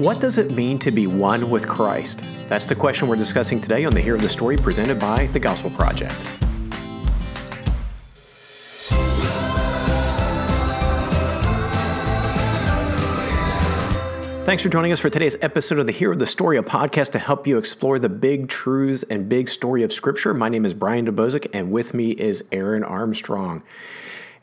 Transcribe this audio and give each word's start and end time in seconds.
What 0.00 0.18
does 0.18 0.38
it 0.38 0.52
mean 0.52 0.78
to 0.78 0.90
be 0.90 1.06
one 1.06 1.50
with 1.50 1.68
Christ? 1.68 2.24
That's 2.48 2.64
the 2.64 2.74
question 2.74 3.06
we're 3.06 3.16
discussing 3.16 3.60
today 3.60 3.84
on 3.84 3.92
the 3.92 4.00
Hero 4.00 4.16
of 4.16 4.22
the 4.22 4.30
Story 4.30 4.56
presented 4.56 4.98
by 4.98 5.26
the 5.26 5.38
Gospel 5.38 5.68
Project. 5.68 6.14
Thanks 14.46 14.62
for 14.62 14.70
joining 14.70 14.90
us 14.90 15.00
for 15.00 15.10
today's 15.10 15.36
episode 15.42 15.78
of 15.78 15.86
the 15.86 15.92
Hero 15.92 16.14
of 16.14 16.18
the 16.18 16.24
Story, 16.24 16.56
a 16.56 16.62
podcast 16.62 17.12
to 17.12 17.18
help 17.18 17.46
you 17.46 17.58
explore 17.58 17.98
the 17.98 18.08
big 18.08 18.48
truths 18.48 19.02
and 19.10 19.28
big 19.28 19.50
story 19.50 19.82
of 19.82 19.92
Scripture. 19.92 20.32
My 20.32 20.48
name 20.48 20.64
is 20.64 20.72
Brian 20.72 21.04
Dembowczyk, 21.04 21.48
and 21.52 21.70
with 21.70 21.92
me 21.92 22.12
is 22.12 22.42
Aaron 22.50 22.84
Armstrong. 22.84 23.62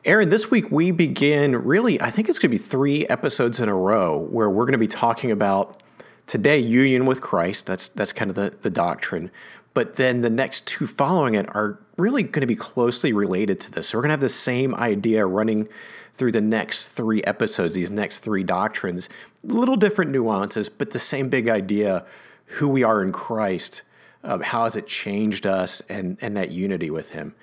Aaron, 0.08 0.30
this 0.30 0.50
week 0.50 0.72
we 0.72 0.92
begin 0.92 1.54
really, 1.54 2.02
I 2.02 2.12
think 2.12 2.30
it's 2.30 2.40
going 2.40 2.50
to 2.50 2.58
be 2.58 2.64
three 2.64 3.06
episodes 3.08 3.60
in 3.60 3.68
a 3.68 3.76
row 3.76 4.18
where 4.18 4.50
we're 4.50 4.64
going 4.64 4.72
to 4.72 4.78
be 4.78 4.88
talking 4.88 5.32
about 5.32 5.84
today 6.28 6.60
union 6.60 7.06
with 7.06 7.20
Christ. 7.20 7.66
That's 7.66 7.90
that's 7.90 8.14
kind 8.14 8.30
of 8.30 8.36
the, 8.36 8.56
the 8.62 8.70
doctrine. 8.70 9.32
But 9.74 9.98
then 9.98 10.22
the 10.22 10.30
next 10.30 10.66
two 10.66 10.88
following 10.88 11.36
it 11.36 11.54
are 11.54 11.80
really 11.98 12.24
going 12.24 12.40
to 12.40 12.48
be 12.48 12.56
closely 12.56 13.12
related 13.12 13.60
to 13.60 13.72
this. 13.72 13.90
So 13.90 13.98
we're 13.98 14.04
going 14.04 14.12
to 14.12 14.14
have 14.14 14.22
the 14.22 14.30
same 14.30 14.74
idea 14.76 15.26
running 15.26 15.68
through 16.14 16.32
the 16.32 16.40
next 16.40 16.88
three 16.88 17.22
episodes, 17.26 17.76
these 17.76 17.92
next 17.92 18.20
three 18.20 18.44
doctrines, 18.44 19.10
little 19.44 19.76
different 19.76 20.12
nuances, 20.12 20.70
but 20.70 20.92
the 20.92 21.00
same 21.00 21.28
big 21.28 21.50
idea 21.50 22.06
who 22.46 22.70
we 22.70 22.82
are 22.82 23.04
in 23.04 23.12
Christ, 23.12 23.82
uh, 24.24 24.40
how 24.40 24.64
has 24.64 24.78
it 24.78 24.88
changed 24.88 25.46
us, 25.46 25.82
and, 25.90 26.18
and 26.22 26.38
that 26.38 26.52
unity 26.52 26.90
with 26.90 27.10
Him. 27.10 27.36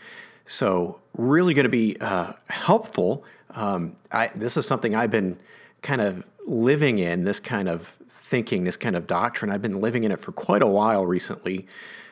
So, 0.46 1.00
really 1.16 1.54
going 1.54 1.64
to 1.64 1.70
be 1.70 1.96
uh, 2.00 2.32
helpful. 2.48 3.24
Um, 3.50 3.96
I, 4.12 4.30
this 4.34 4.56
is 4.56 4.66
something 4.66 4.94
I've 4.94 5.10
been 5.10 5.38
kind 5.80 6.00
of 6.00 6.24
living 6.46 6.98
in, 6.98 7.24
this 7.24 7.40
kind 7.40 7.68
of 7.68 7.96
thinking, 8.08 8.64
this 8.64 8.76
kind 8.76 8.96
of 8.96 9.06
doctrine. 9.06 9.50
I've 9.50 9.62
been 9.62 9.80
living 9.80 10.04
in 10.04 10.12
it 10.12 10.20
for 10.20 10.32
quite 10.32 10.62
a 10.62 10.66
while 10.66 11.06
recently 11.06 11.66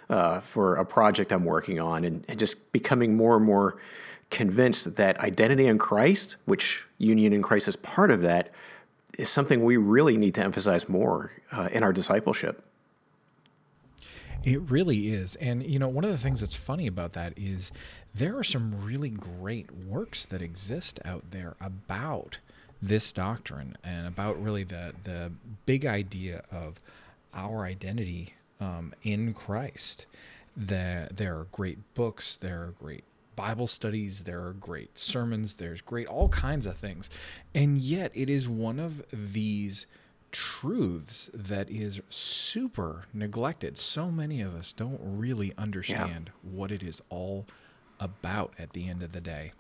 uh, 0.09 0.41
for 0.41 0.77
a 0.77 0.84
project 0.84 1.33
I'm 1.33 1.45
working 1.45 1.81
on 1.81 2.05
and, 2.05 2.25
and 2.29 2.39
just 2.39 2.73
becoming 2.73 3.17
more 3.17 3.37
and 3.37 3.45
more 3.45 3.79
convinced 4.31 4.97
that 4.97 5.19
identity 5.20 5.67
in 5.67 5.79
Christ, 5.79 6.37
which 6.45 6.85
union 6.98 7.33
in 7.33 7.42
Christ 7.42 7.69
is 7.69 7.77
part 7.77 8.11
of 8.11 8.23
that, 8.23 8.51
is 9.19 9.29
something 9.29 9.62
we 9.64 9.77
really 9.77 10.17
need 10.17 10.35
to 10.37 10.42
emphasize 10.42 10.89
more 10.89 11.31
uh, 11.51 11.69
in 11.70 11.83
our 11.83 11.92
discipleship. 11.92 12.64
It 14.42 14.61
really 14.70 15.12
is. 15.12 15.37
And, 15.37 15.64
you 15.64 15.79
know, 15.79 15.89
one 15.89 16.05
of 16.05 16.11
the 16.11 16.19
things 16.19 16.41
that's 16.41 16.57
funny 16.57 16.87
about 16.87 17.12
that 17.12 17.35
is 17.37 17.70
there 18.15 18.37
are 18.37 18.45
some 18.45 18.85
really 18.85 19.11
great 19.11 19.71
works 19.73 20.25
that 20.27 20.43
exist 20.43 21.01
out 21.05 21.31
there 21.31 21.57
about 21.61 22.39
this 22.81 23.13
doctrine 23.13 23.77
and 23.83 24.07
about 24.07 24.43
really 24.43 24.65
the, 24.65 24.93
the 25.05 25.33
big 25.67 25.87
idea 25.87 26.43
of 26.51 26.81
our 27.33 27.65
identity 27.65 28.35
um, 28.61 28.93
in 29.03 29.33
Christ. 29.33 30.07
The, 30.57 31.09
there 31.11 31.39
are 31.39 31.47
great 31.53 31.79
books, 31.95 32.37
there 32.37 32.63
are 32.63 32.75
great 32.79 33.05
Bible 33.37 33.67
studies, 33.67 34.25
there 34.25 34.45
are 34.45 34.53
great 34.53 34.99
sermons, 34.99 35.55
there's 35.55 35.81
great 35.81 36.07
all 36.07 36.29
kinds 36.29 36.67
of 36.67 36.77
things. 36.77 37.09
And 37.55 37.79
yet 37.79 38.11
it 38.15 38.29
is 38.29 38.49
one 38.49 38.79
of 38.79 39.03
these 39.13 39.87
truths 40.33 41.31
that 41.33 41.71
is 41.71 42.01
super 42.11 43.05
neglected. 43.15 43.79
So 43.79 44.11
many 44.11 44.41
of 44.41 44.55
us 44.55 44.73
don't 44.73 45.01
really 45.03 45.53
understand 45.57 46.31
yeah. 46.33 46.51
what 46.51 46.71
it 46.71 46.83
is 46.83 47.01
all 47.09 47.47
about 48.03 48.53
at 48.58 48.72
the 48.72 48.89
end 48.89 49.03
of 49.03 49.12
the 49.12 49.20
day. 49.20 49.53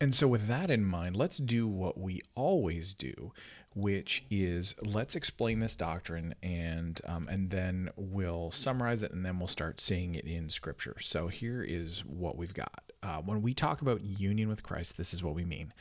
And 0.00 0.14
so, 0.14 0.26
with 0.26 0.48
that 0.48 0.70
in 0.70 0.84
mind, 0.84 1.16
let's 1.16 1.38
do 1.38 1.66
what 1.66 1.96
we 1.96 2.20
always 2.34 2.94
do, 2.94 3.32
which 3.74 4.24
is 4.30 4.74
let's 4.82 5.14
explain 5.14 5.60
this 5.60 5.76
doctrine 5.76 6.34
and 6.42 7.00
um, 7.06 7.28
and 7.28 7.50
then 7.50 7.90
we'll 7.96 8.50
summarize 8.50 9.02
it 9.02 9.12
and 9.12 9.24
then 9.24 9.38
we'll 9.38 9.48
start 9.48 9.80
seeing 9.80 10.14
it 10.14 10.26
in 10.26 10.50
Scripture. 10.50 10.96
So 11.00 11.28
here 11.28 11.62
is 11.62 12.04
what 12.04 12.36
we've 12.36 12.52
got. 12.52 12.92
Uh, 13.04 13.20
when 13.20 13.42
we 13.42 13.52
talk 13.52 13.82
about 13.82 14.02
union 14.02 14.48
with 14.48 14.62
Christ, 14.62 14.96
this 14.96 15.12
is 15.12 15.22
what 15.22 15.34
we 15.34 15.44
mean. 15.44 15.74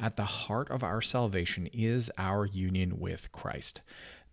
At 0.00 0.16
the 0.16 0.24
heart 0.24 0.70
of 0.70 0.82
our 0.82 1.02
salvation 1.02 1.66
is 1.74 2.10
our 2.16 2.46
union 2.46 2.98
with 2.98 3.30
Christ. 3.32 3.82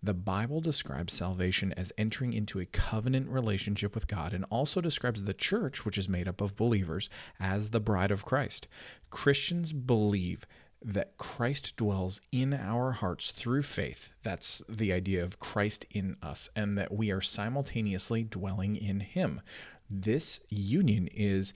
The 0.02 0.14
Bible 0.14 0.62
describes 0.62 1.12
salvation 1.12 1.74
as 1.74 1.92
entering 1.98 2.32
into 2.32 2.58
a 2.58 2.64
covenant 2.66 3.28
relationship 3.28 3.94
with 3.94 4.06
God 4.06 4.32
and 4.32 4.46
also 4.48 4.80
describes 4.80 5.24
the 5.24 5.34
church, 5.34 5.84
which 5.84 5.98
is 5.98 6.08
made 6.08 6.26
up 6.26 6.40
of 6.40 6.56
believers, 6.56 7.10
as 7.38 7.70
the 7.70 7.80
bride 7.80 8.10
of 8.10 8.24
Christ. 8.24 8.66
Christians 9.10 9.74
believe 9.74 10.46
that 10.82 11.18
Christ 11.18 11.76
dwells 11.76 12.20
in 12.30 12.54
our 12.54 12.92
hearts 12.92 13.30
through 13.32 13.62
faith. 13.62 14.12
That's 14.22 14.62
the 14.68 14.92
idea 14.92 15.22
of 15.22 15.40
Christ 15.40 15.84
in 15.90 16.16
us, 16.22 16.48
and 16.56 16.78
that 16.78 16.94
we 16.94 17.10
are 17.10 17.20
simultaneously 17.20 18.22
dwelling 18.22 18.76
in 18.76 19.00
Him. 19.00 19.42
This 19.90 20.40
union 20.48 21.08
is 21.08 21.52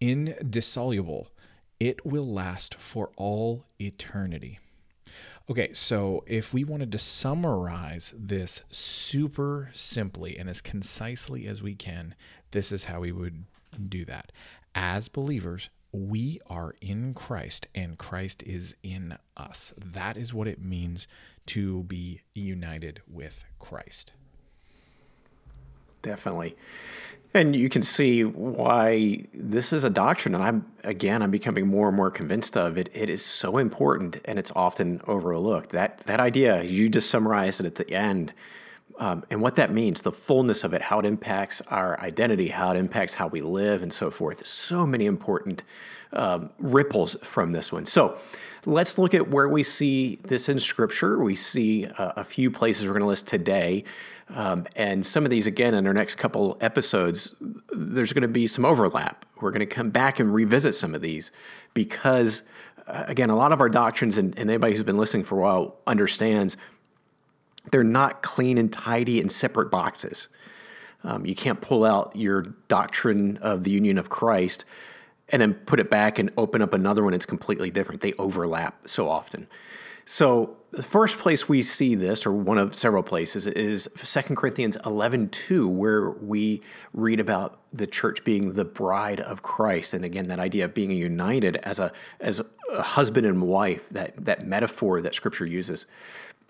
indissoluble, 0.00 1.28
it 1.80 2.04
will 2.04 2.26
last 2.26 2.74
for 2.74 3.10
all 3.16 3.64
eternity. 3.80 4.58
Okay, 5.50 5.72
so 5.72 6.24
if 6.26 6.52
we 6.52 6.62
wanted 6.62 6.92
to 6.92 6.98
summarize 6.98 8.12
this 8.16 8.62
super 8.70 9.70
simply 9.72 10.36
and 10.36 10.48
as 10.48 10.60
concisely 10.60 11.46
as 11.46 11.62
we 11.62 11.74
can, 11.74 12.14
this 12.50 12.70
is 12.70 12.84
how 12.84 13.00
we 13.00 13.12
would 13.12 13.44
do 13.88 14.04
that. 14.04 14.30
As 14.74 15.08
believers, 15.08 15.70
we 15.90 16.38
are 16.50 16.74
in 16.82 17.14
Christ 17.14 17.66
and 17.74 17.96
Christ 17.96 18.42
is 18.42 18.76
in 18.82 19.16
us. 19.36 19.72
That 19.78 20.18
is 20.18 20.34
what 20.34 20.48
it 20.48 20.60
means 20.60 21.08
to 21.46 21.84
be 21.84 22.20
united 22.34 23.00
with 23.08 23.46
Christ. 23.58 24.12
Definitely. 26.02 26.56
And 27.34 27.54
you 27.54 27.68
can 27.68 27.82
see 27.82 28.24
why 28.24 29.26
this 29.34 29.72
is 29.72 29.84
a 29.84 29.90
doctrine, 29.90 30.34
and 30.34 30.42
I'm 30.42 30.66
again 30.82 31.22
I'm 31.22 31.30
becoming 31.30 31.68
more 31.68 31.88
and 31.88 31.96
more 31.96 32.10
convinced 32.10 32.56
of 32.56 32.78
it. 32.78 32.88
It 32.94 33.10
is 33.10 33.22
so 33.22 33.58
important, 33.58 34.16
and 34.24 34.38
it's 34.38 34.50
often 34.56 35.02
overlooked. 35.06 35.70
That 35.70 35.98
that 36.06 36.20
idea 36.20 36.62
you 36.62 36.88
just 36.88 37.10
summarized 37.10 37.60
it 37.60 37.66
at 37.66 37.74
the 37.74 37.90
end, 37.92 38.32
um, 38.98 39.24
and 39.30 39.42
what 39.42 39.56
that 39.56 39.70
means, 39.70 40.02
the 40.02 40.12
fullness 40.12 40.64
of 40.64 40.72
it, 40.72 40.82
how 40.82 41.00
it 41.00 41.04
impacts 41.04 41.60
our 41.68 42.00
identity, 42.00 42.48
how 42.48 42.70
it 42.70 42.78
impacts 42.78 43.14
how 43.14 43.26
we 43.26 43.42
live, 43.42 43.82
and 43.82 43.92
so 43.92 44.10
forth. 44.10 44.46
So 44.46 44.86
many 44.86 45.04
important 45.04 45.62
um, 46.14 46.50
ripples 46.58 47.14
from 47.22 47.52
this 47.52 47.70
one. 47.70 47.84
So 47.84 48.16
let's 48.64 48.96
look 48.96 49.12
at 49.12 49.28
where 49.28 49.48
we 49.48 49.62
see 49.62 50.16
this 50.24 50.48
in 50.48 50.58
Scripture. 50.58 51.22
We 51.22 51.36
see 51.36 51.86
uh, 51.86 52.12
a 52.16 52.24
few 52.24 52.50
places 52.50 52.86
we're 52.86 52.94
going 52.94 53.02
to 53.02 53.08
list 53.08 53.26
today. 53.26 53.84
Um, 54.30 54.66
and 54.76 55.06
some 55.06 55.24
of 55.24 55.30
these, 55.30 55.46
again, 55.46 55.74
in 55.74 55.86
our 55.86 55.94
next 55.94 56.16
couple 56.16 56.58
episodes, 56.60 57.34
there's 57.70 58.12
going 58.12 58.22
to 58.22 58.28
be 58.28 58.46
some 58.46 58.64
overlap. 58.64 59.24
We're 59.40 59.50
going 59.50 59.60
to 59.60 59.66
come 59.66 59.90
back 59.90 60.20
and 60.20 60.32
revisit 60.32 60.74
some 60.74 60.94
of 60.94 61.00
these 61.00 61.32
because, 61.72 62.42
uh, 62.86 63.04
again, 63.06 63.30
a 63.30 63.36
lot 63.36 63.52
of 63.52 63.60
our 63.60 63.68
doctrines, 63.68 64.18
and, 64.18 64.38
and 64.38 64.50
anybody 64.50 64.74
who's 64.74 64.82
been 64.82 64.98
listening 64.98 65.24
for 65.24 65.38
a 65.38 65.42
while 65.42 65.76
understands, 65.86 66.56
they're 67.70 67.84
not 67.84 68.22
clean 68.22 68.58
and 68.58 68.72
tidy 68.72 69.20
in 69.20 69.28
separate 69.30 69.70
boxes. 69.70 70.28
Um, 71.04 71.24
you 71.24 71.34
can't 71.34 71.60
pull 71.60 71.84
out 71.84 72.14
your 72.14 72.42
doctrine 72.68 73.36
of 73.38 73.64
the 73.64 73.70
union 73.70 73.98
of 73.98 74.10
Christ 74.10 74.64
and 75.30 75.40
then 75.40 75.54
put 75.54 75.78
it 75.80 75.90
back 75.90 76.18
and 76.18 76.30
open 76.36 76.60
up 76.62 76.72
another 76.72 77.04
one. 77.04 77.14
It's 77.14 77.26
completely 77.26 77.70
different. 77.70 78.00
They 78.00 78.14
overlap 78.14 78.88
so 78.88 79.08
often. 79.08 79.46
So 80.10 80.56
the 80.70 80.82
first 80.82 81.18
place 81.18 81.50
we 81.50 81.60
see 81.60 81.94
this, 81.94 82.24
or 82.24 82.32
one 82.32 82.56
of 82.56 82.74
several 82.74 83.02
places, 83.02 83.46
is 83.46 83.90
2 83.94 84.34
Corinthians 84.36 84.78
11 84.86 85.28
2, 85.28 85.68
where 85.68 86.12
we 86.12 86.62
read 86.94 87.20
about 87.20 87.58
the 87.74 87.86
church 87.86 88.24
being 88.24 88.54
the 88.54 88.64
bride 88.64 89.20
of 89.20 89.42
Christ. 89.42 89.92
And 89.92 90.06
again, 90.06 90.28
that 90.28 90.38
idea 90.38 90.64
of 90.64 90.72
being 90.72 90.92
united 90.92 91.56
as 91.56 91.78
a, 91.78 91.92
as 92.20 92.40
a 92.40 92.82
husband 92.82 93.26
and 93.26 93.42
wife, 93.42 93.90
that, 93.90 94.24
that 94.24 94.46
metaphor 94.46 95.02
that 95.02 95.14
scripture 95.14 95.44
uses. 95.44 95.84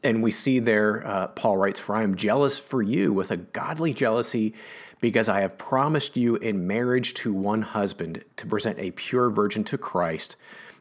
And 0.04 0.22
we 0.22 0.31
see 0.31 0.61
there, 0.61 1.04
uh, 1.04 1.26
Paul 1.26 1.56
writes, 1.56 1.81
For 1.81 1.96
I 1.96 2.04
am 2.04 2.14
jealous 2.14 2.61
for 2.61 2.81
you 2.81 3.12
with 3.12 3.32
a 3.32 3.37
godly 3.37 3.93
jealousy, 3.93 4.54
because 5.00 5.28
I 5.28 5.40
have 5.40 5.58
promised 5.58 6.16
you 6.16 6.37
in 6.37 6.69
marriage 6.69 7.12
to 7.14 7.32
one 7.32 7.62
husband 7.62 8.25
to 8.37 8.46
present 8.46 8.78
a 8.78 8.93
pure 8.93 9.31
virgin 9.31 9.64
to 9.64 9.78
Christ. 9.78 10.37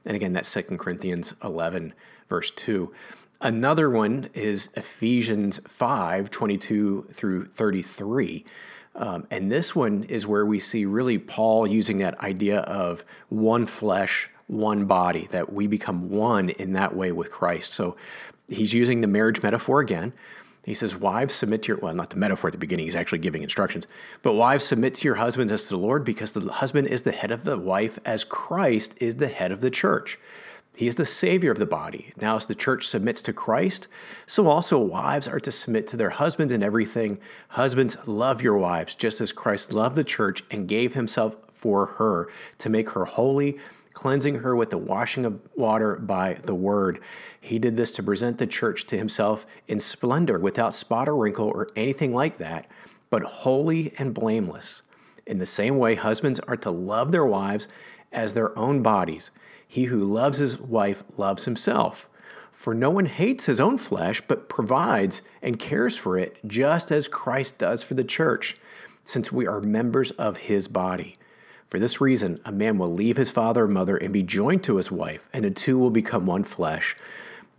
And 0.08 0.16
again, 0.16 0.34
that's 0.34 0.52
2 0.52 0.64
Corinthians 0.78 1.36
11 1.44 1.94
verse 2.28 2.50
2. 2.52 2.92
Another 3.40 3.90
one 3.90 4.30
is 4.34 4.70
Ephesians 4.76 5.60
5 5.68 6.32
22 6.32 7.10
through 7.12 7.46
33. 7.46 8.46
Um, 8.96 9.28
and 9.30 9.52
this 9.52 9.76
one 9.76 10.04
is 10.04 10.26
where 10.26 10.46
we 10.46 10.60
see 10.60 10.86
really 10.86 11.20
Paul 11.20 11.68
using 11.68 12.00
that 12.00 12.20
idea 12.20 12.62
of 12.62 13.06
one 13.30 13.68
flesh, 13.68 14.30
one 14.48 14.86
body, 14.86 15.28
that 15.30 15.54
we 15.54 15.68
become 15.68 16.10
one 16.10 16.50
in 16.50 16.74
that 16.74 16.96
way 16.96 17.12
with 17.12 17.30
Christ. 17.30 17.74
So 17.74 17.96
he's 18.48 18.74
using 18.74 19.02
the 19.02 19.08
marriage 19.08 19.44
metaphor 19.44 19.82
again. 19.82 20.14
He 20.68 20.74
says, 20.74 20.98
Wives, 20.98 21.34
submit 21.34 21.64
to 21.64 21.68
your, 21.70 21.78
well, 21.78 21.94
not 21.94 22.10
the 22.10 22.18
metaphor 22.18 22.50
at 22.50 22.52
the 22.52 22.58
beginning, 22.58 22.88
he's 22.88 22.96
actually 22.98 23.20
giving 23.20 23.42
instructions, 23.42 23.88
but 24.22 24.34
wives, 24.34 24.66
submit 24.66 24.96
to 24.96 25.06
your 25.06 25.16
husbands 25.16 25.54
as 25.54 25.64
to 25.64 25.70
the 25.70 25.78
Lord, 25.78 26.04
because 26.04 26.34
the 26.34 26.52
husband 26.52 26.88
is 26.88 27.04
the 27.04 27.14
head 27.14 27.32
of 27.32 27.46
the 27.46 27.58
wife, 27.58 28.00
as 28.04 28.26
Christ 28.26 28.94
is 29.02 29.16
the 29.16 29.30
head 29.30 29.54
of 29.54 29.62
the 29.62 29.72
church 29.72 30.20
He 30.76 30.90
is 30.90 30.96
the 30.96 31.06
Savior 31.06 31.52
of 31.52 31.58
the 31.58 31.66
body. 31.66 32.12
Now, 32.20 32.36
as 32.36 32.48
the 32.48 32.54
church 32.54 32.86
submits 32.86 33.22
to 33.24 33.34
Christ, 33.34 33.88
so 34.26 34.48
also 34.48 34.78
wives 34.78 35.28
are 35.30 35.40
to 35.40 35.52
submit 35.52 35.88
to 35.88 35.98
their 35.98 36.10
husbands 36.10 36.52
in 36.52 36.62
everything. 36.62 37.18
Husbands, 37.48 37.96
love 38.06 38.42
your 38.42 38.58
wives, 38.58 38.94
just 38.94 39.22
as 39.22 39.32
Christ 39.32 39.72
loved 39.72 39.96
the 39.96 40.04
church 40.04 40.44
and 40.52 40.68
gave 40.68 40.96
himself 40.96 41.38
for 41.50 41.86
her 41.86 42.28
to 42.58 42.70
make 42.70 42.90
her 42.90 43.06
holy, 43.06 43.58
cleansing 43.98 44.36
her 44.36 44.56
with 44.56 44.70
the 44.70 44.78
washing 44.78 45.26
of 45.26 45.42
water 45.56 45.96
by 45.96 46.36
the 46.44 46.54
word. 46.54 47.00
He 47.42 47.58
did 47.58 47.78
this 47.78 47.92
to 47.94 48.04
present 48.04 48.38
the 48.38 48.46
church 48.46 48.86
to 48.86 48.98
himself 48.98 49.44
in 49.68 49.80
splendor, 49.80 50.38
without 50.38 50.76
spot 50.76 51.10
or 51.10 51.16
wrinkle 51.16 51.48
or 51.48 51.68
anything 51.76 52.14
like 52.14 52.38
that, 52.38 52.70
but 53.10 53.24
holy 53.24 53.94
and 53.98 54.14
blameless. 54.14 54.84
In 55.26 55.40
the 55.40 55.48
same 55.48 55.80
way, 55.80 55.96
husbands 55.96 56.40
are 56.42 56.58
to 56.58 56.70
love 56.70 57.12
their 57.12 57.26
wives 57.26 57.68
as 58.12 58.36
their 58.36 58.56
own 58.56 58.84
bodies. 58.84 59.32
He 59.68 59.86
who 59.86 60.04
loves 60.04 60.38
his 60.38 60.60
wife 60.60 61.04
loves 61.18 61.46
himself. 61.46 62.08
For 62.52 62.76
no 62.76 62.92
one 62.92 63.08
hates 63.08 63.48
his 63.48 63.60
own 63.60 63.80
flesh, 63.80 64.22
but 64.22 64.48
provides 64.48 65.24
and 65.42 65.58
cares 65.58 65.98
for 65.98 66.20
it, 66.20 66.38
just 66.46 66.92
as 66.92 67.08
Christ 67.08 67.58
does 67.58 67.82
for 67.82 67.96
the 67.96 68.04
church, 68.04 68.58
since 69.04 69.32
we 69.32 69.48
are 69.48 69.60
members 69.60 70.12
of 70.12 70.38
his 70.38 70.68
body. 70.68 71.18
For 71.68 71.80
this 71.80 72.00
reason, 72.00 72.40
a 72.46 72.52
man 72.52 72.78
will 72.78 72.94
leave 72.94 73.18
his 73.18 73.30
father 73.30 73.66
and 73.66 73.74
mother 73.74 73.98
and 73.98 74.14
be 74.14 74.24
joined 74.24 74.64
to 74.64 74.78
his 74.78 74.90
wife, 74.90 75.28
and 75.34 75.44
the 75.44 75.52
two 75.52 75.78
will 75.78 75.90
become 75.90 76.26
one 76.26 76.46
flesh. 76.46 76.96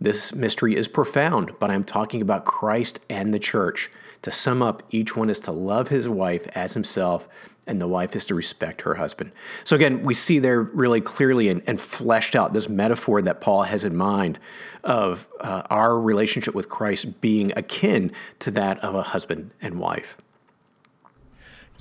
This 0.01 0.33
mystery 0.33 0.75
is 0.75 0.87
profound, 0.87 1.51
but 1.59 1.69
I'm 1.69 1.83
talking 1.83 2.21
about 2.21 2.45
Christ 2.45 3.01
and 3.09 3.33
the 3.33 3.39
church. 3.39 3.91
To 4.23 4.31
sum 4.31 4.61
up, 4.61 4.81
each 4.89 5.15
one 5.15 5.29
is 5.29 5.39
to 5.41 5.51
love 5.51 5.89
his 5.89 6.09
wife 6.09 6.47
as 6.55 6.73
himself, 6.73 7.29
and 7.67 7.79
the 7.79 7.87
wife 7.87 8.15
is 8.15 8.25
to 8.25 8.35
respect 8.35 8.81
her 8.81 8.95
husband. 8.95 9.31
So 9.63 9.75
again, 9.75 10.01
we 10.01 10.15
see 10.15 10.39
there 10.39 10.63
really 10.63 11.01
clearly 11.01 11.49
and, 11.49 11.61
and 11.67 11.79
fleshed 11.79 12.35
out 12.35 12.51
this 12.51 12.67
metaphor 12.67 13.21
that 13.21 13.41
Paul 13.41 13.63
has 13.63 13.85
in 13.85 13.95
mind 13.95 14.39
of 14.83 15.27
uh, 15.39 15.63
our 15.69 15.99
relationship 15.99 16.55
with 16.55 16.67
Christ 16.67 17.21
being 17.21 17.53
akin 17.55 18.11
to 18.39 18.51
that 18.51 18.79
of 18.79 18.95
a 18.95 19.03
husband 19.03 19.51
and 19.61 19.79
wife. 19.79 20.17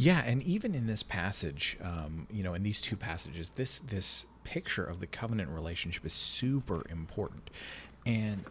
Yeah, 0.00 0.22
and 0.24 0.42
even 0.44 0.76
in 0.76 0.86
this 0.86 1.02
passage, 1.02 1.76
um, 1.82 2.28
you 2.30 2.44
know, 2.44 2.54
in 2.54 2.62
these 2.62 2.80
two 2.80 2.96
passages, 2.96 3.50
this 3.50 3.78
this 3.80 4.26
picture 4.44 4.84
of 4.84 5.00
the 5.00 5.08
covenant 5.08 5.50
relationship 5.50 6.06
is 6.06 6.12
super 6.12 6.86
important. 6.88 7.50
And 8.06 8.44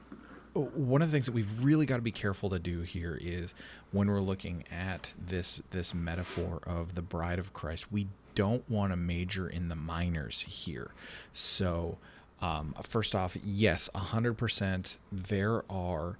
one 0.54 1.02
of 1.02 1.10
the 1.10 1.16
things 1.16 1.26
that 1.26 1.32
we've 1.32 1.64
really 1.64 1.86
got 1.86 1.96
to 1.96 2.02
be 2.02 2.12
careful 2.12 2.50
to 2.50 2.60
do 2.60 2.82
here 2.82 3.18
is 3.20 3.56
when 3.92 4.10
we're 4.10 4.20
looking 4.20 4.66
at 4.70 5.14
this 5.18 5.62
this 5.72 5.94
metaphor 5.94 6.60
of 6.68 6.96
the 6.96 7.02
bride 7.02 7.40
of 7.40 7.54
Christ, 7.54 7.94
we 7.94 8.08
don't 8.36 8.70
want 8.70 8.92
to 8.92 8.98
major 8.98 9.48
in 9.48 9.70
the 9.70 9.76
minors 9.76 10.42
here. 10.42 10.92
So, 11.34 11.98
um, 12.42 12.76
first 12.84 13.16
off, 13.16 13.38
yes, 13.42 13.90
hundred 13.96 14.34
percent. 14.34 14.98
There 15.14 15.64
are 15.72 16.18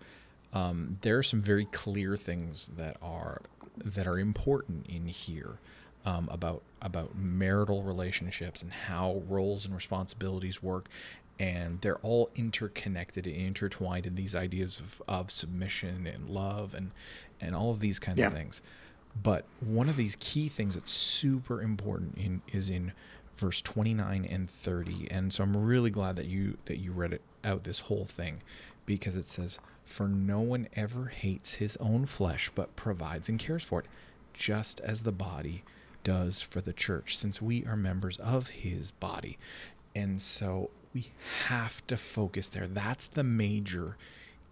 um, 0.54 1.00
there 1.02 1.18
are 1.18 1.24
some 1.24 1.42
very 1.42 1.66
clear 1.66 2.16
things 2.16 2.72
that 2.78 2.96
are 3.02 3.42
that 3.84 4.08
are 4.08 4.20
important 4.20 4.86
in 4.88 5.08
here 5.08 5.60
um, 6.06 6.30
about 6.32 6.62
about 6.82 7.18
marital 7.18 7.84
relationships 7.84 8.62
and 8.62 8.72
how 8.72 9.22
roles 9.28 9.66
and 9.66 9.76
responsibilities 9.76 10.64
work. 10.64 10.88
And 11.40 11.82
they're 11.82 11.98
all 11.98 12.32
interconnected 12.36 13.28
and 13.28 13.36
intertwined 13.36 14.08
in 14.08 14.16
these 14.16 14.36
ideas 14.36 14.80
of, 14.80 15.02
of 15.08 15.32
submission 15.32 16.08
and 16.08 16.26
love 16.28 16.74
and 16.74 16.92
and 17.40 17.56
all 17.56 17.72
of 17.72 17.80
these 17.80 18.00
kinds 18.00 18.20
yeah. 18.20 18.28
of 18.28 18.34
things. 18.34 18.62
But 19.22 19.46
one 19.60 19.90
of 19.90 19.98
these 19.98 20.16
key 20.20 20.48
things 20.48 20.76
that's 20.76 20.92
super 20.92 21.62
important 21.62 22.18
in 22.18 22.42
is 22.52 22.70
in 22.70 22.94
verse 23.36 23.62
29 23.62 24.26
and 24.26 24.50
30 24.50 25.12
and 25.12 25.32
so 25.32 25.44
i'm 25.44 25.56
really 25.56 25.92
glad 25.92 26.16
that 26.16 26.26
you 26.26 26.58
that 26.66 26.78
you 26.78 26.92
read 26.92 27.14
it 27.14 27.22
out 27.44 27.64
this 27.64 27.82
whole 27.82 28.06
thing 28.06 28.42
because 28.88 29.16
it 29.16 29.28
says 29.28 29.60
for 29.88 30.08
no 30.08 30.42
one 30.42 30.68
ever 30.74 31.06
hates 31.06 31.56
his 31.56 31.78
own 31.78 32.06
flesh, 32.06 32.52
but 32.54 32.76
provides 32.76 33.30
and 33.30 33.40
cares 33.40 33.64
for 33.64 33.80
it, 33.80 33.86
just 34.34 34.80
as 34.82 35.04
the 35.04 35.12
body 35.12 35.64
does 36.04 36.42
for 36.42 36.62
the 36.62 36.74
church, 36.74 37.18
since 37.18 37.42
we 37.42 37.66
are 37.66 37.76
members 37.76 38.18
of 38.18 38.50
his 38.50 38.92
body. 38.92 39.38
And 39.96 40.22
so 40.22 40.70
we 40.94 41.12
have 41.48 41.86
to 41.88 41.98
focus 41.98 42.50
there. 42.50 42.68
That's 42.68 43.08
the 43.08 43.24
major 43.24 43.98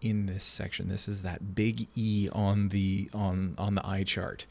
in 0.02 0.26
this 0.26 0.46
section. 0.46 0.88
This 0.88 1.08
is 1.08 1.22
that 1.22 1.54
big 1.54 1.88
E 1.96 2.30
on 2.32 2.70
the 2.70 3.10
on 3.14 3.56
on 3.58 3.76
the 3.76 3.86
eye 3.86 4.04
chart, 4.04 4.46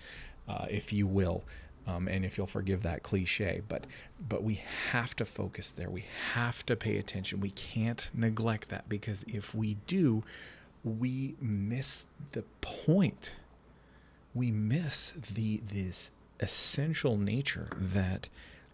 uh, 0.48 0.66
if 0.70 0.92
you 0.92 1.06
will. 1.06 1.44
Um, 1.86 2.08
and 2.08 2.24
if 2.24 2.38
you'll 2.38 2.46
forgive 2.46 2.82
that 2.82 3.02
cliche, 3.02 3.60
but 3.68 3.86
but 4.28 4.42
we 4.42 4.62
have 4.90 5.14
to 5.16 5.24
focus 5.24 5.70
there. 5.72 5.90
We 5.90 6.06
have 6.32 6.64
to 6.66 6.76
pay 6.76 6.96
attention. 6.96 7.40
We 7.40 7.50
can't 7.50 8.08
neglect 8.14 8.70
that 8.70 8.88
because 8.88 9.24
if 9.28 9.54
we 9.54 9.74
do, 9.86 10.24
we 10.84 11.34
miss 11.40 12.06
the 12.32 12.44
point. 12.60 13.32
We 14.34 14.50
miss 14.50 15.12
the 15.12 15.62
this 15.66 16.10
essential 16.40 17.16
nature 17.16 17.68
that 17.78 18.28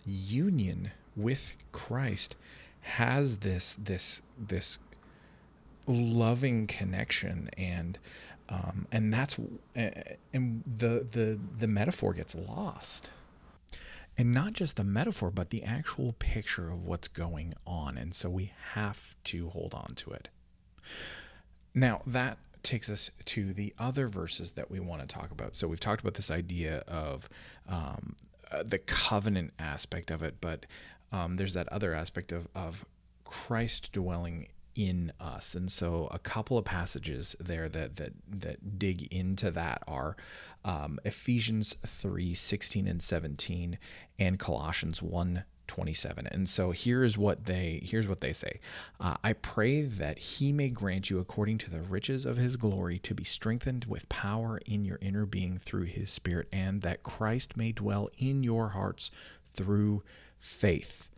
union 0.04 0.90
with 1.14 1.56
Christ 1.72 2.36
has 2.80 3.38
this 3.38 3.76
this 3.78 4.22
this 4.38 4.78
loving 5.86 6.66
connection 6.66 7.50
and 7.56 7.98
um, 8.48 8.86
and 8.90 9.12
that's 9.12 9.36
and 10.32 10.64
the 10.66 11.06
the 11.10 11.38
the 11.56 11.66
metaphor 11.68 12.12
gets 12.12 12.34
lost. 12.34 13.10
And 14.18 14.34
not 14.34 14.52
just 14.52 14.76
the 14.76 14.84
metaphor 14.84 15.30
but 15.30 15.50
the 15.50 15.62
actual 15.62 16.14
picture 16.18 16.70
of 16.70 16.84
what's 16.84 17.08
going 17.08 17.54
on. 17.66 17.96
And 17.96 18.14
so 18.14 18.28
we 18.28 18.52
have 18.72 19.14
to 19.24 19.50
hold 19.50 19.74
on 19.74 19.94
to 19.96 20.10
it 20.10 20.28
now, 21.74 22.02
that 22.06 22.38
takes 22.62 22.90
us 22.90 23.10
to 23.24 23.52
the 23.52 23.72
other 23.78 24.06
verses 24.08 24.52
that 24.52 24.70
we 24.70 24.80
want 24.80 25.00
to 25.00 25.06
talk 25.06 25.30
about. 25.30 25.56
So, 25.56 25.68
we've 25.68 25.80
talked 25.80 26.00
about 26.02 26.14
this 26.14 26.30
idea 26.30 26.78
of 26.86 27.28
um, 27.68 28.16
uh, 28.50 28.62
the 28.64 28.78
covenant 28.78 29.52
aspect 29.58 30.10
of 30.10 30.22
it, 30.22 30.36
but 30.40 30.66
um, 31.12 31.36
there's 31.36 31.54
that 31.54 31.68
other 31.68 31.94
aspect 31.94 32.32
of, 32.32 32.48
of 32.54 32.84
Christ 33.24 33.92
dwelling 33.92 34.48
in 34.74 35.12
us. 35.20 35.54
And 35.54 35.70
so 35.70 36.08
a 36.10 36.18
couple 36.18 36.56
of 36.56 36.64
passages 36.64 37.36
there 37.40 37.68
that 37.68 37.96
that 37.96 38.12
that 38.28 38.78
dig 38.78 39.12
into 39.12 39.50
that 39.50 39.82
are 39.86 40.16
um, 40.64 40.98
Ephesians 41.04 41.76
3, 41.86 42.34
16 42.34 42.86
and 42.86 43.02
17 43.02 43.78
and 44.18 44.38
Colossians 44.38 45.02
1, 45.02 45.44
27 45.70 46.26
and 46.26 46.48
so 46.48 46.72
here's 46.72 47.16
what 47.16 47.44
they 47.44 47.80
here's 47.84 48.08
what 48.08 48.20
they 48.20 48.32
say. 48.32 48.58
Uh, 48.98 49.14
i 49.22 49.32
pray 49.32 49.82
that 49.82 50.18
he 50.18 50.50
may 50.52 50.68
grant 50.68 51.08
you 51.10 51.20
according 51.20 51.58
to 51.58 51.70
the 51.70 51.80
riches 51.80 52.24
of 52.24 52.36
his 52.36 52.56
glory 52.56 52.98
to 52.98 53.14
be 53.14 53.22
strengthened 53.22 53.84
with 53.84 54.08
power 54.08 54.60
in 54.66 54.84
your 54.84 54.98
inner 55.00 55.24
being 55.24 55.56
through 55.58 55.84
his 55.84 56.10
spirit 56.10 56.48
and 56.52 56.82
that 56.82 57.04
christ 57.04 57.56
may 57.56 57.70
dwell 57.70 58.10
in 58.18 58.42
your 58.42 58.70
hearts 58.70 59.12
through 59.54 60.02
faith. 60.40 61.08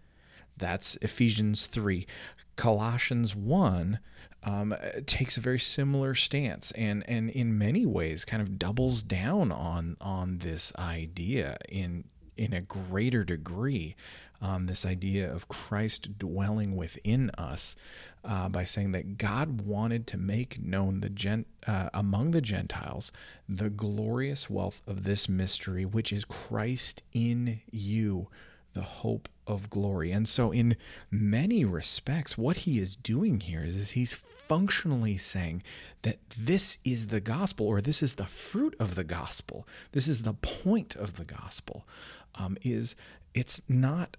That's 0.59 0.99
ephesians 1.01 1.67
3 1.67 2.07
colossians 2.55 3.35
1 3.35 4.01
um, 4.45 4.75
takes 5.07 5.39
a 5.39 5.41
very 5.41 5.59
similar 5.59 6.15
stance 6.15 6.73
and 6.73 7.03
and 7.09 7.31
in 7.31 7.57
many 7.57 7.87
ways 7.87 8.27
kind 8.27 8.43
of 8.43 8.59
doubles 8.59 9.03
down 9.03 9.51
on 9.51 9.97
on 9.99 10.39
this 10.39 10.75
idea 10.77 11.57
in 11.71 12.05
in 12.37 12.53
a 12.53 12.61
greater 12.61 13.25
degree 13.25 13.95
um, 14.43 14.67
this 14.67 14.85
idea 14.85 15.33
of 15.33 15.49
Christ 15.49 16.19
dwelling 16.19 16.75
within 16.77 17.31
us 17.39 17.77
uh, 18.25 18.49
by 18.49 18.65
saying 18.65 18.93
that 18.93 19.17
God 19.17 19.63
wanted 19.63 20.07
to 20.09 20.17
make 20.19 20.61
known 20.61 21.01
the 21.01 21.09
gent, 21.09 21.47
uh, 21.67 21.89
among 21.95 22.33
the 22.33 22.41
Gentiles 22.41 23.13
the 23.49 23.71
glorious 23.71 24.51
wealth 24.51 24.83
of 24.87 25.05
this 25.05 25.29
mystery, 25.29 25.85
which 25.85 26.13
is 26.13 26.25
Christ 26.25 27.03
in 27.13 27.61
you, 27.71 28.29
the 28.75 28.83
hope 28.83 29.29
of 29.47 29.71
glory. 29.71 30.11
And 30.11 30.29
so, 30.29 30.51
in 30.51 30.77
many 31.11 31.65
respects, 31.65 32.37
what 32.37 32.59
he 32.59 32.79
is 32.79 32.97
doing 32.97 33.41
here 33.41 33.65
is, 33.65 33.77
is 33.77 33.91
he's 33.93 34.15
functionally 34.15 35.17
saying 35.17 35.63
that 36.03 36.19
this 36.37 36.79
is 36.85 37.09
the 37.09 37.21
gospel, 37.21 37.67
or 37.67 37.81
this 37.81 38.03
is 38.03 38.17
the 38.17 38.27
fruit 38.27 38.75
of 38.81 38.97
the 38.97 39.05
gospel. 39.05 39.67
This 39.93 40.09
is 40.09 40.23
the 40.23 40.35
point 40.35 40.97
of 40.97 41.17
the 41.17 41.25
gospel. 41.25 41.87
Um, 42.35 42.57
is 42.63 42.97
it's 43.35 43.61
not 43.69 44.17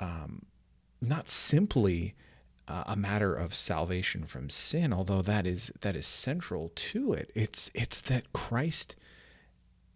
um, 0.00 0.46
not 1.00 1.28
simply 1.28 2.14
uh, 2.68 2.84
a 2.86 2.96
matter 2.96 3.34
of 3.34 3.54
salvation 3.54 4.24
from 4.24 4.50
sin, 4.50 4.92
although 4.92 5.22
that 5.22 5.46
is 5.46 5.72
that 5.80 5.94
is 5.96 6.06
central 6.06 6.72
to 6.74 7.12
it. 7.12 7.30
It's 7.34 7.70
it's 7.74 8.00
that 8.02 8.32
Christ 8.32 8.96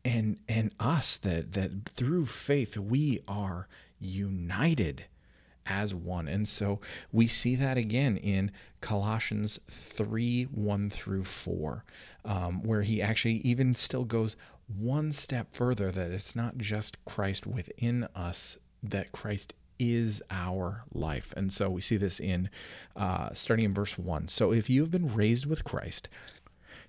and 0.04 0.38
and 0.48 0.72
us 0.78 1.16
that 1.18 1.52
that 1.52 1.88
through 1.88 2.26
faith 2.26 2.76
we 2.76 3.20
are 3.26 3.68
united 3.98 5.04
as 5.66 5.94
one. 5.94 6.26
And 6.28 6.48
so 6.48 6.80
we 7.12 7.26
see 7.26 7.54
that 7.56 7.76
again 7.78 8.16
in 8.16 8.50
Colossians 8.80 9.58
3 9.68 10.44
1 10.44 10.90
through 10.90 11.24
4, 11.24 11.84
um, 12.24 12.62
where 12.62 12.82
he 12.82 13.00
actually 13.00 13.36
even 13.36 13.74
still 13.74 14.04
goes 14.04 14.36
one 14.66 15.12
step 15.12 15.54
further 15.54 15.90
that 15.90 16.10
it's 16.10 16.36
not 16.36 16.56
just 16.58 17.02
Christ 17.04 17.46
within 17.46 18.08
us, 18.14 18.58
that 18.82 19.12
Christ 19.12 19.54
is 19.80 20.22
our 20.30 20.84
life. 20.92 21.34
And 21.36 21.52
so 21.52 21.68
we 21.68 21.80
see 21.80 21.96
this 21.96 22.20
in 22.20 22.50
uh, 22.94 23.30
starting 23.32 23.64
in 23.64 23.74
verse 23.74 23.98
1. 23.98 24.28
So 24.28 24.52
if 24.52 24.70
you 24.70 24.82
have 24.82 24.90
been 24.90 25.12
raised 25.12 25.46
with 25.46 25.64
Christ, 25.64 26.08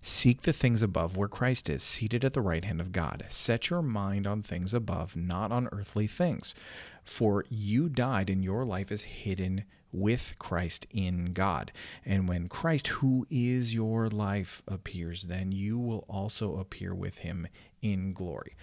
Seek 0.03 0.41
the 0.41 0.53
things 0.53 0.81
above 0.81 1.15
where 1.15 1.27
Christ 1.27 1.69
is, 1.69 1.83
seated 1.83 2.25
at 2.25 2.33
the 2.33 2.41
right 2.41 2.65
hand 2.65 2.81
of 2.81 2.91
God. 2.91 3.23
Set 3.29 3.69
your 3.69 3.83
mind 3.83 4.25
on 4.25 4.41
things 4.41 4.73
above, 4.73 5.15
not 5.15 5.51
on 5.51 5.69
earthly 5.71 6.07
things. 6.07 6.55
For 7.03 7.45
you 7.49 7.87
died, 7.87 8.27
and 8.27 8.43
your 8.43 8.65
life 8.65 8.91
is 8.91 9.03
hidden 9.03 9.63
with 9.91 10.35
Christ 10.39 10.87
in 10.89 11.33
God. 11.33 11.71
And 12.03 12.27
when 12.27 12.49
Christ, 12.49 12.87
who 12.87 13.27
is 13.29 13.75
your 13.75 14.09
life, 14.09 14.63
appears, 14.67 15.23
then 15.23 15.51
you 15.51 15.77
will 15.77 16.05
also 16.07 16.57
appear 16.57 16.95
with 16.95 17.19
him 17.19 17.47
in 17.81 18.13
glory. 18.13 18.55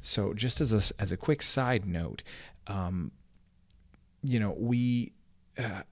So, 0.00 0.32
just 0.32 0.60
as 0.62 0.72
a, 0.72 0.94
as 1.00 1.12
a 1.12 1.16
quick 1.16 1.42
side 1.42 1.84
note, 1.84 2.22
um, 2.68 3.10
you 4.22 4.40
know, 4.40 4.54
we. 4.58 5.12
Uh, 5.58 5.82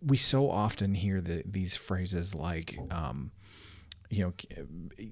we 0.00 0.16
so 0.16 0.48
often 0.48 0.94
hear 0.94 1.20
the, 1.20 1.42
these 1.44 1.76
phrases 1.76 2.34
like, 2.34 2.78
um, 2.90 3.32
you 4.10 4.24
know, 4.24 4.32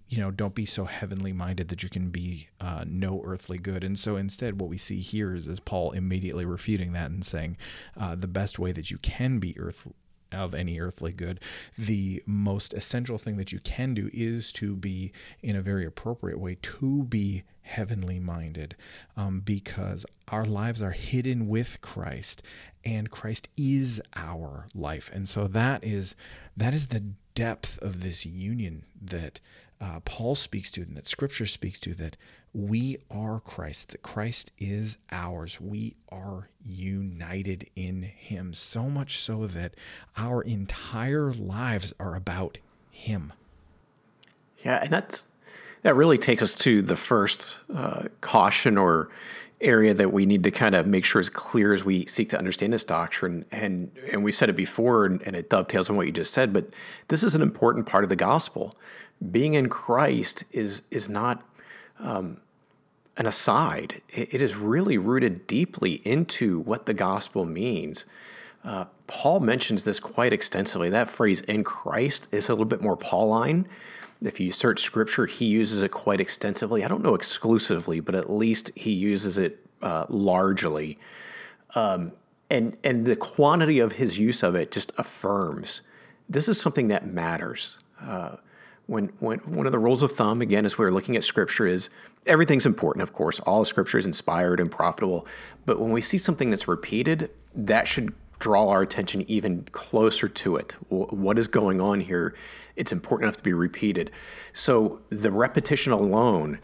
you 0.08 0.18
know, 0.18 0.30
don't 0.30 0.54
be 0.54 0.64
so 0.64 0.84
heavenly 0.84 1.32
minded 1.32 1.68
that 1.68 1.82
you 1.82 1.88
can 1.88 2.08
be 2.08 2.48
uh, 2.60 2.84
no 2.86 3.20
earthly 3.24 3.58
good. 3.58 3.84
And 3.84 3.98
so 3.98 4.16
instead, 4.16 4.60
what 4.60 4.70
we 4.70 4.78
see 4.78 5.00
here 5.00 5.34
is, 5.34 5.48
is 5.48 5.60
Paul 5.60 5.90
immediately 5.90 6.46
refuting 6.46 6.92
that 6.92 7.10
and 7.10 7.24
saying, 7.24 7.56
uh, 7.96 8.14
the 8.14 8.28
best 8.28 8.58
way 8.58 8.72
that 8.72 8.90
you 8.90 8.98
can 8.98 9.38
be 9.38 9.58
earth 9.58 9.88
of 10.32 10.54
any 10.54 10.80
earthly 10.80 11.12
good, 11.12 11.40
the 11.78 12.22
most 12.26 12.74
essential 12.74 13.18
thing 13.18 13.36
that 13.36 13.52
you 13.52 13.60
can 13.60 13.94
do 13.94 14.10
is 14.12 14.52
to 14.52 14.76
be 14.76 15.12
in 15.42 15.56
a 15.56 15.62
very 15.62 15.84
appropriate 15.84 16.38
way 16.38 16.56
to 16.62 17.04
be 17.04 17.44
heavenly 17.62 18.20
minded, 18.20 18.76
um, 19.16 19.40
because 19.40 20.06
our 20.28 20.44
lives 20.44 20.80
are 20.82 20.92
hidden 20.92 21.48
with 21.48 21.80
Christ, 21.80 22.42
and 22.84 23.10
Christ 23.10 23.48
is 23.56 24.00
our 24.14 24.68
life. 24.74 25.10
And 25.12 25.28
so 25.28 25.48
that 25.48 25.84
is 25.84 26.14
that 26.56 26.72
is 26.74 26.88
the 26.88 27.12
depth 27.34 27.78
of 27.82 28.02
this 28.02 28.24
union 28.24 28.84
that 29.00 29.40
uh, 29.80 30.00
Paul 30.04 30.34
speaks 30.34 30.70
to 30.72 30.82
and 30.82 30.96
that 30.96 31.06
Scripture 31.06 31.46
speaks 31.46 31.78
to 31.80 31.94
that 31.94 32.16
we 32.56 32.96
are 33.10 33.38
Christ, 33.38 33.90
that 33.90 34.02
Christ 34.02 34.50
is 34.58 34.96
ours. 35.12 35.60
We 35.60 35.94
are 36.10 36.48
united 36.64 37.68
in 37.76 38.02
Him, 38.02 38.54
so 38.54 38.84
much 38.84 39.20
so 39.20 39.46
that 39.48 39.74
our 40.16 40.40
entire 40.40 41.32
lives 41.32 41.92
are 42.00 42.16
about 42.16 42.56
Him. 42.90 43.34
Yeah, 44.64 44.80
and 44.82 44.90
that's 44.90 45.26
that 45.82 45.94
really 45.94 46.16
takes 46.16 46.42
us 46.42 46.54
to 46.54 46.80
the 46.80 46.96
first 46.96 47.60
uh, 47.72 48.04
caution 48.22 48.78
or 48.78 49.10
area 49.60 49.92
that 49.92 50.10
we 50.10 50.24
need 50.24 50.42
to 50.44 50.50
kind 50.50 50.74
of 50.74 50.86
make 50.86 51.04
sure 51.04 51.20
is 51.20 51.28
clear 51.28 51.74
as 51.74 51.84
we 51.84 52.06
seek 52.06 52.30
to 52.30 52.38
understand 52.38 52.72
this 52.72 52.84
doctrine. 52.84 53.44
And 53.52 53.90
and 54.10 54.24
we 54.24 54.32
said 54.32 54.48
it 54.48 54.56
before, 54.56 55.04
and, 55.04 55.20
and 55.24 55.36
it 55.36 55.50
dovetails 55.50 55.90
on 55.90 55.96
what 55.96 56.06
you 56.06 56.12
just 56.12 56.32
said. 56.32 56.54
But 56.54 56.72
this 57.08 57.22
is 57.22 57.34
an 57.34 57.42
important 57.42 57.86
part 57.86 58.02
of 58.02 58.08
the 58.08 58.16
gospel. 58.16 58.78
Being 59.30 59.52
in 59.52 59.68
Christ 59.68 60.46
is 60.52 60.84
is 60.90 61.10
not 61.10 61.42
um, 61.98 62.40
an 63.16 63.26
aside. 63.26 64.02
It, 64.08 64.42
is 64.42 64.56
really 64.56 64.98
rooted 64.98 65.46
deeply 65.46 65.94
into 66.04 66.60
what 66.60 66.86
the 66.86 66.94
gospel 66.94 67.44
means. 67.44 68.04
Uh, 68.64 68.86
Paul 69.06 69.40
mentions 69.40 69.84
this 69.84 70.00
quite 70.00 70.32
extensively. 70.32 70.90
That 70.90 71.08
phrase 71.08 71.40
"in 71.42 71.64
Christ" 71.64 72.28
is 72.32 72.48
a 72.48 72.52
little 72.52 72.66
bit 72.66 72.82
more 72.82 72.96
Pauline. 72.96 73.66
If 74.20 74.40
you 74.40 74.50
search 74.50 74.80
scripture, 74.80 75.26
he 75.26 75.44
uses 75.44 75.82
it 75.82 75.90
quite 75.90 76.20
extensively. 76.20 76.84
I 76.84 76.88
don't 76.88 77.02
know 77.02 77.14
exclusively, 77.14 78.00
but 78.00 78.14
at 78.14 78.30
least 78.30 78.70
he 78.74 78.92
uses 78.92 79.38
it 79.38 79.64
uh, 79.82 80.06
largely. 80.08 80.98
Um, 81.74 82.12
and, 82.48 82.78
and 82.82 83.04
the 83.04 83.16
quantity 83.16 83.78
of 83.78 83.92
his 83.92 84.18
use 84.18 84.42
of 84.42 84.54
it 84.54 84.70
just 84.70 84.92
affirms 84.98 85.82
this 86.28 86.48
is 86.48 86.60
something 86.60 86.88
that 86.88 87.06
matters. 87.06 87.78
Uh, 88.00 88.36
when, 88.86 89.06
when 89.18 89.38
one 89.40 89.66
of 89.66 89.72
the 89.72 89.78
rules 89.78 90.02
of 90.02 90.12
thumb, 90.12 90.40
again, 90.40 90.64
as 90.64 90.78
we're 90.78 90.90
looking 90.90 91.16
at 91.16 91.24
scripture, 91.24 91.66
is 91.66 91.90
everything's 92.24 92.66
important, 92.66 93.02
of 93.02 93.12
course. 93.12 93.40
All 93.40 93.64
scripture 93.64 93.98
is 93.98 94.06
inspired 94.06 94.60
and 94.60 94.70
profitable. 94.70 95.26
But 95.64 95.80
when 95.80 95.90
we 95.90 96.00
see 96.00 96.18
something 96.18 96.50
that's 96.50 96.68
repeated, 96.68 97.30
that 97.54 97.88
should 97.88 98.14
draw 98.38 98.68
our 98.68 98.82
attention 98.82 99.24
even 99.28 99.64
closer 99.72 100.28
to 100.28 100.56
it. 100.56 100.72
What 100.88 101.38
is 101.38 101.48
going 101.48 101.80
on 101.80 102.00
here? 102.00 102.34
It's 102.76 102.92
important 102.92 103.24
enough 103.28 103.38
to 103.38 103.42
be 103.42 103.52
repeated. 103.52 104.10
So 104.52 105.00
the 105.08 105.32
repetition 105.32 105.92
alone 105.92 106.60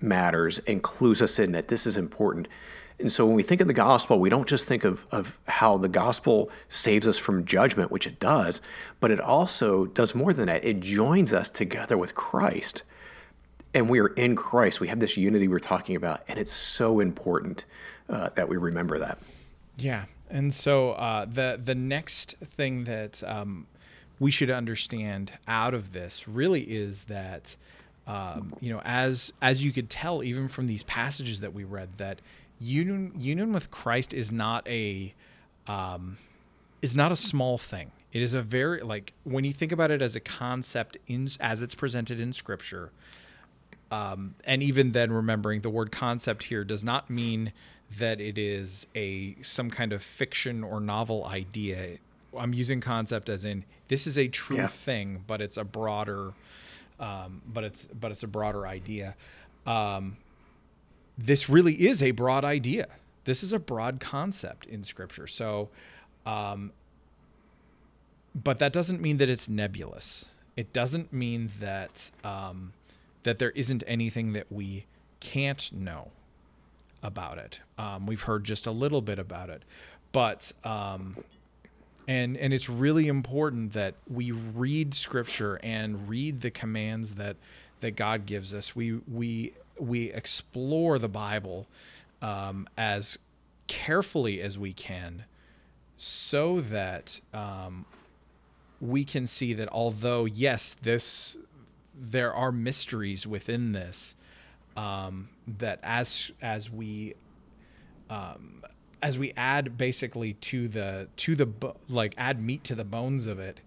matters 0.00 0.58
and 0.60 0.82
clues 0.82 1.22
us 1.22 1.38
in 1.38 1.52
that 1.52 1.68
this 1.68 1.86
is 1.86 1.96
important. 1.96 2.46
And 2.98 3.10
so 3.10 3.26
when 3.26 3.34
we 3.34 3.42
think 3.42 3.60
of 3.60 3.66
the 3.66 3.74
gospel, 3.74 4.20
we 4.20 4.30
don't 4.30 4.48
just 4.48 4.68
think 4.68 4.84
of, 4.84 5.06
of 5.10 5.38
how 5.48 5.76
the 5.76 5.88
gospel 5.88 6.50
saves 6.68 7.08
us 7.08 7.18
from 7.18 7.44
judgment, 7.44 7.90
which 7.90 8.06
it 8.06 8.20
does, 8.20 8.60
but 9.00 9.10
it 9.10 9.20
also 9.20 9.86
does 9.86 10.14
more 10.14 10.32
than 10.32 10.46
that. 10.46 10.64
It 10.64 10.80
joins 10.80 11.32
us 11.32 11.50
together 11.50 11.98
with 11.98 12.14
Christ. 12.14 12.84
And 13.74 13.90
we 13.90 13.98
are 13.98 14.08
in 14.08 14.36
Christ. 14.36 14.80
We 14.80 14.88
have 14.88 15.00
this 15.00 15.16
unity 15.16 15.48
we're 15.48 15.58
talking 15.58 15.96
about. 15.96 16.22
And 16.28 16.38
it's 16.38 16.52
so 16.52 17.00
important 17.00 17.64
uh, 18.08 18.30
that 18.36 18.48
we 18.48 18.56
remember 18.56 18.98
that. 19.00 19.18
Yeah. 19.76 20.04
And 20.30 20.52
so 20.52 20.92
uh, 20.92 21.26
the 21.26 21.60
the 21.62 21.74
next 21.74 22.36
thing 22.38 22.84
that 22.84 23.22
um, 23.24 23.66
we 24.18 24.30
should 24.30 24.50
understand 24.50 25.32
out 25.46 25.74
of 25.74 25.92
this 25.92 26.26
really 26.26 26.62
is 26.62 27.04
that 27.04 27.56
um, 28.06 28.54
you 28.60 28.72
know 28.72 28.80
as 28.84 29.32
as 29.42 29.64
you 29.64 29.72
could 29.72 29.90
tell 29.90 30.22
even 30.22 30.48
from 30.48 30.66
these 30.66 30.82
passages 30.82 31.40
that 31.40 31.52
we 31.52 31.64
read 31.64 31.98
that 31.98 32.20
union 32.60 33.12
union 33.18 33.52
with 33.52 33.70
Christ 33.70 34.12
is 34.14 34.30
not 34.30 34.66
a 34.68 35.14
um, 35.66 36.18
is 36.82 36.94
not 36.94 37.12
a 37.12 37.16
small 37.16 37.58
thing. 37.58 37.92
It 38.12 38.22
is 38.22 38.34
a 38.34 38.42
very 38.42 38.80
like 38.80 39.12
when 39.24 39.44
you 39.44 39.52
think 39.52 39.72
about 39.72 39.90
it 39.90 40.00
as 40.02 40.14
a 40.14 40.20
concept 40.20 40.96
in 41.06 41.28
as 41.40 41.62
it's 41.62 41.74
presented 41.74 42.20
in 42.20 42.32
Scripture. 42.32 42.90
Um, 43.90 44.34
and 44.44 44.62
even 44.62 44.92
then, 44.92 45.12
remembering 45.12 45.60
the 45.60 45.70
word 45.70 45.92
concept 45.92 46.44
here 46.44 46.64
does 46.64 46.82
not 46.82 47.10
mean 47.10 47.52
that 47.98 48.20
it 48.20 48.38
is 48.38 48.86
a 48.94 49.36
some 49.40 49.70
kind 49.70 49.92
of 49.92 50.02
fiction 50.02 50.64
or 50.64 50.80
novel 50.80 51.24
idea. 51.24 51.98
I'm 52.36 52.54
using 52.54 52.80
concept 52.80 53.28
as 53.28 53.44
in 53.44 53.64
this 53.88 54.06
is 54.06 54.18
a 54.18 54.28
true 54.28 54.56
yeah. 54.56 54.66
thing, 54.66 55.22
but 55.26 55.40
it's 55.40 55.56
a 55.56 55.64
broader, 55.64 56.32
um, 56.98 57.42
but 57.46 57.64
it's 57.64 57.84
but 57.86 58.10
it's 58.10 58.22
a 58.22 58.28
broader 58.28 58.66
idea. 58.66 59.14
Um, 59.66 60.16
this 61.16 61.48
really 61.48 61.74
is 61.74 62.02
a 62.02 62.10
broad 62.12 62.44
idea. 62.44 62.88
This 63.24 63.42
is 63.42 63.52
a 63.52 63.58
broad 63.58 64.00
concept 64.00 64.66
in 64.66 64.84
Scripture. 64.84 65.26
So, 65.26 65.70
um, 66.26 66.72
but 68.34 68.58
that 68.58 68.72
doesn't 68.72 69.00
mean 69.00 69.18
that 69.18 69.28
it's 69.28 69.48
nebulous. 69.48 70.26
It 70.56 70.72
doesn't 70.72 71.12
mean 71.12 71.50
that 71.60 72.10
um, 72.22 72.72
that 73.22 73.38
there 73.38 73.50
isn't 73.50 73.82
anything 73.86 74.32
that 74.34 74.50
we 74.50 74.84
can't 75.20 75.72
know 75.72 76.10
about 77.02 77.38
it. 77.38 77.60
Um, 77.78 78.06
we've 78.06 78.22
heard 78.22 78.44
just 78.44 78.66
a 78.66 78.70
little 78.70 79.00
bit 79.00 79.18
about 79.18 79.50
it, 79.50 79.62
but 80.12 80.52
um, 80.64 81.16
and 82.06 82.36
and 82.36 82.52
it's 82.52 82.68
really 82.68 83.08
important 83.08 83.72
that 83.72 83.94
we 84.08 84.30
read 84.30 84.94
Scripture 84.94 85.58
and 85.62 86.08
read 86.08 86.40
the 86.40 86.50
commands 86.50 87.14
that 87.14 87.36
that 87.80 87.96
God 87.96 88.26
gives 88.26 88.52
us. 88.54 88.76
We 88.76 89.00
we 89.10 89.52
we 89.78 90.12
explore 90.12 90.98
the 90.98 91.08
Bible 91.08 91.66
um, 92.22 92.68
as 92.76 93.18
carefully 93.66 94.40
as 94.40 94.58
we 94.58 94.72
can, 94.72 95.24
so 95.96 96.60
that 96.60 97.20
um, 97.32 97.86
we 98.80 99.04
can 99.04 99.26
see 99.26 99.52
that 99.54 99.68
although 99.72 100.24
yes, 100.24 100.76
this 100.82 101.36
there 101.94 102.32
are 102.32 102.50
mysteries 102.50 103.26
within 103.26 103.72
this 103.72 104.16
um, 104.76 105.28
that 105.46 105.78
as 105.82 106.30
as 106.42 106.70
we 106.70 107.14
um, 108.10 108.62
as 109.02 109.18
we 109.18 109.32
add 109.36 109.76
basically 109.76 110.34
to 110.34 110.68
the 110.68 111.08
to 111.16 111.34
the 111.34 111.48
like 111.88 112.14
add 112.16 112.42
meat 112.42 112.64
to 112.64 112.74
the 112.74 112.84
bones 112.84 113.26
of 113.26 113.38
it 113.38 113.60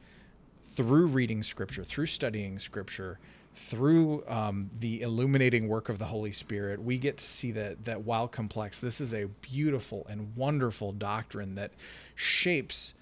through 0.66 1.08
reading 1.08 1.44
scripture 1.44 1.84
through 1.84 2.06
studying 2.06 2.60
scripture 2.60 3.20
through 3.58 4.24
um, 4.28 4.70
the 4.80 5.02
illuminating 5.02 5.68
work 5.68 5.90
of 5.90 5.98
the 5.98 6.06
holy 6.06 6.32
spirit 6.32 6.82
we 6.82 6.98
get 6.98 7.18
to 7.18 7.26
see 7.26 7.52
that 7.52 7.86
that 7.86 8.04
while 8.04 8.28
complex 8.28 8.80
this 8.80 9.02
is 9.02 9.14
a 9.14 9.26
beautiful 9.42 10.06
and 10.10 10.36
wonderful 10.36 10.92
doctrine 10.92 11.56
that 11.56 11.72
shapes 12.16 12.94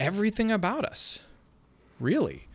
everything 0.00 0.50
about 0.50 0.84
us 0.84 1.20
really 2.00 2.48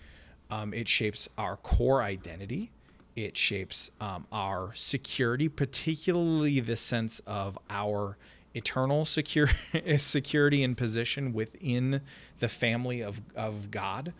um, 0.50 0.73
it 0.73 0.88
shapes 0.88 1.29
our 1.38 1.55
core 1.55 2.03
identity 2.03 2.69
it 3.15 3.35
shapes 3.35 3.91
um, 4.00 4.25
our 4.31 4.71
security, 4.73 5.50
particularly 5.50 6.59
the 6.59 6.75
sense 6.75 7.19
of 7.27 7.57
our 7.69 8.17
eternal 8.53 9.05
secure, 9.05 9.50
security 9.97 10.63
and 10.63 10.77
position 10.77 11.33
within 11.33 12.01
the 12.39 12.47
family 12.47 13.01
of, 13.01 13.21
of 13.35 13.69
God. 13.69 14.13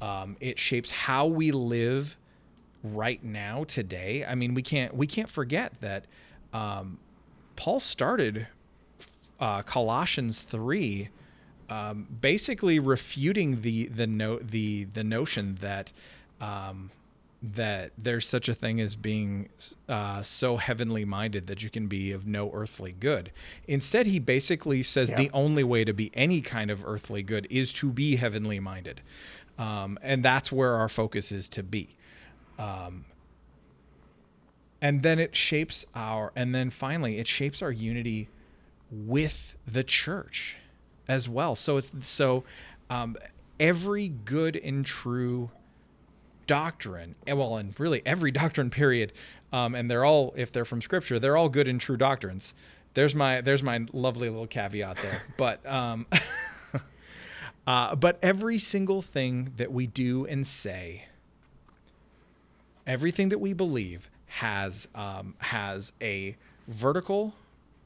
Um, 0.00 0.36
it 0.40 0.58
shapes 0.58 0.90
how 0.90 1.26
we 1.26 1.50
live 1.50 2.16
right 2.82 3.22
now 3.22 3.64
today. 3.64 4.24
I 4.26 4.34
mean, 4.34 4.54
we 4.54 4.62
can't 4.62 4.94
we 4.94 5.06
can't 5.06 5.28
forget 5.30 5.72
that 5.80 6.04
um, 6.52 6.98
Paul 7.56 7.80
started 7.80 8.46
uh, 9.40 9.62
Colossians 9.62 10.40
three, 10.42 11.08
um, 11.68 12.06
basically 12.20 12.78
refuting 12.78 13.62
the 13.62 13.86
the 13.86 14.06
note 14.06 14.48
the 14.48 14.84
the 14.84 15.04
notion 15.04 15.58
that 15.60 15.92
um, 16.40 16.90
that 17.40 17.92
there's 17.96 18.26
such 18.26 18.48
a 18.48 18.54
thing 18.54 18.80
as 18.80 18.96
being 18.96 19.48
uh, 19.88 20.22
so 20.22 20.56
heavenly 20.56 21.04
minded 21.04 21.46
that 21.46 21.62
you 21.62 21.70
can 21.70 21.86
be 21.86 22.10
of 22.10 22.26
no 22.26 22.50
earthly 22.52 22.92
good. 22.92 23.30
Instead, 23.68 24.06
he 24.06 24.18
basically 24.18 24.82
says 24.82 25.10
Yeah. 25.10 25.16
the 25.16 25.30
only 25.32 25.62
way 25.62 25.84
to 25.84 25.92
be 25.92 26.10
any 26.14 26.40
kind 26.40 26.68
of 26.68 26.84
earthly 26.84 27.22
good 27.22 27.46
is 27.48 27.72
to 27.74 27.90
be 27.90 28.16
heavenly 28.16 28.58
minded, 28.58 29.02
um, 29.56 29.98
and 30.02 30.24
that's 30.24 30.50
where 30.50 30.74
our 30.74 30.88
focus 30.88 31.30
is 31.30 31.48
to 31.50 31.62
be. 31.62 31.94
Um, 32.58 33.04
and 34.80 35.02
then 35.02 35.18
it 35.18 35.34
shapes 35.34 35.84
our, 35.94 36.32
and 36.36 36.54
then 36.54 36.70
finally, 36.70 37.18
it 37.18 37.26
shapes 37.26 37.62
our 37.62 37.72
unity 37.72 38.28
with 38.90 39.56
the 39.66 39.82
church 39.82 40.56
as 41.08 41.28
well. 41.28 41.54
So 41.54 41.76
it's 41.76 41.90
so 42.02 42.44
um, 42.90 43.16
every 43.58 44.08
good 44.08 44.56
and 44.56 44.84
true 44.84 45.50
doctrine, 46.46 47.14
well, 47.26 47.56
and 47.56 47.78
really 47.78 48.02
every 48.06 48.30
doctrine 48.32 48.70
period, 48.70 49.12
um, 49.52 49.74
and 49.74 49.90
they're 49.90 50.04
all, 50.04 50.32
if 50.36 50.52
they're 50.52 50.64
from 50.64 50.82
scripture, 50.82 51.18
they're 51.18 51.36
all 51.36 51.48
good 51.48 51.68
and 51.68 51.80
true 51.80 51.96
doctrines. 51.96 52.54
There's 52.94 53.14
my 53.14 53.40
there's 53.40 53.62
my 53.62 53.86
lovely 53.92 54.28
little 54.28 54.46
caveat 54.46 54.96
there, 55.02 55.22
but 55.36 55.64
um, 55.66 56.06
uh, 57.66 57.94
but 57.94 58.18
every 58.22 58.58
single 58.58 59.02
thing 59.02 59.52
that 59.56 59.72
we 59.72 59.86
do 59.86 60.26
and 60.26 60.46
say, 60.46 61.06
everything 62.88 63.28
that 63.28 63.38
we 63.38 63.52
believe 63.52 64.10
has 64.26 64.88
um, 64.94 65.34
has 65.38 65.92
a 66.02 66.36
vertical 66.66 67.34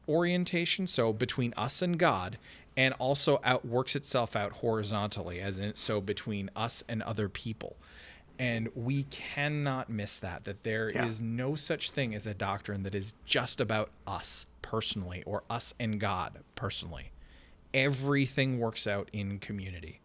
orientation, 0.08 0.86
so 0.86 1.12
between 1.12 1.52
us 1.56 1.82
and 1.82 1.98
God, 1.98 2.38
and 2.76 2.94
also 2.94 3.40
out 3.44 3.64
works 3.66 3.94
itself 3.94 4.34
out 4.34 4.52
horizontally, 4.52 5.40
as 5.40 5.58
in 5.58 5.74
so 5.74 6.00
between 6.00 6.50
us 6.56 6.82
and 6.88 7.02
other 7.02 7.28
people. 7.28 7.76
And 8.38 8.70
we 8.74 9.04
cannot 9.04 9.88
miss 9.90 10.18
that, 10.18 10.44
that 10.44 10.64
there 10.64 10.88
is 10.88 11.20
Yeah. 11.20 11.26
no 11.26 11.54
such 11.54 11.90
thing 11.90 12.14
as 12.14 12.26
a 12.26 12.34
doctrine 12.34 12.82
that 12.82 12.94
is 12.94 13.14
just 13.26 13.60
about 13.60 13.90
us 14.06 14.46
personally 14.62 15.22
or 15.24 15.44
us 15.50 15.74
and 15.78 16.00
God 16.00 16.38
personally. 16.56 17.12
Everything 17.74 18.58
works 18.58 18.86
out 18.86 19.08
in 19.12 19.38
community. 19.38 20.00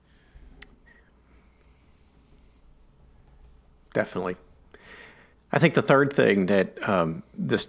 Definitely. 3.93 4.35
I 5.51 5.59
think 5.59 5.73
the 5.73 5.81
third 5.81 6.11
thing 6.11 6.47
that 6.47 6.77
um, 6.87 7.23
this 7.37 7.67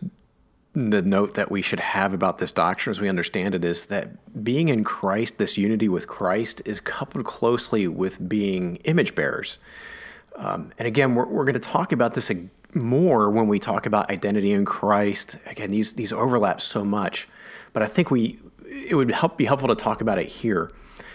the 0.75 1.03
note 1.03 1.35
that 1.35 1.51
we 1.51 1.61
should 1.63 1.81
have 1.81 2.13
about 2.13 2.39
this 2.39 2.53
doctrine 2.53 2.93
as 2.93 3.01
we 3.01 3.09
understand 3.09 3.55
it 3.55 3.65
is 3.65 3.87
that 3.87 4.45
being 4.45 4.69
in 4.69 4.85
Christ, 4.85 5.39
this 5.39 5.59
unity 5.59 5.89
with 5.89 6.07
Christ, 6.07 6.63
is 6.65 6.79
coupled 6.79 7.25
closely 7.25 7.89
with 7.89 8.29
being 8.29 8.77
image 8.85 9.15
bearers. 9.15 9.59
Um, 10.37 10.71
and 10.79 10.87
again, 10.87 11.15
we're, 11.17 11.27
we're 11.27 11.45
going 11.45 11.55
to 11.55 11.61
talk 11.61 11.91
about 11.91 12.15
this 12.15 12.31
more 12.75 13.31
when 13.31 13.49
we 13.49 13.59
talk 13.59 13.87
about 13.87 14.11
identity 14.11 14.53
in 14.53 14.65
Christ. 14.65 15.39
Again, 15.47 15.71
these 15.71 15.95
these 15.95 16.13
overlap 16.13 16.61
so 16.61 16.85
much, 16.85 17.27
but 17.73 17.83
I 17.83 17.87
think 17.87 18.11
we 18.11 18.39
it 18.69 18.95
would 18.95 19.11
help 19.11 19.37
be 19.37 19.47
helpful 19.47 19.69
to 19.69 19.75
talk 19.75 20.01
about 20.01 20.19
it 20.19 20.29
here. 20.29 20.71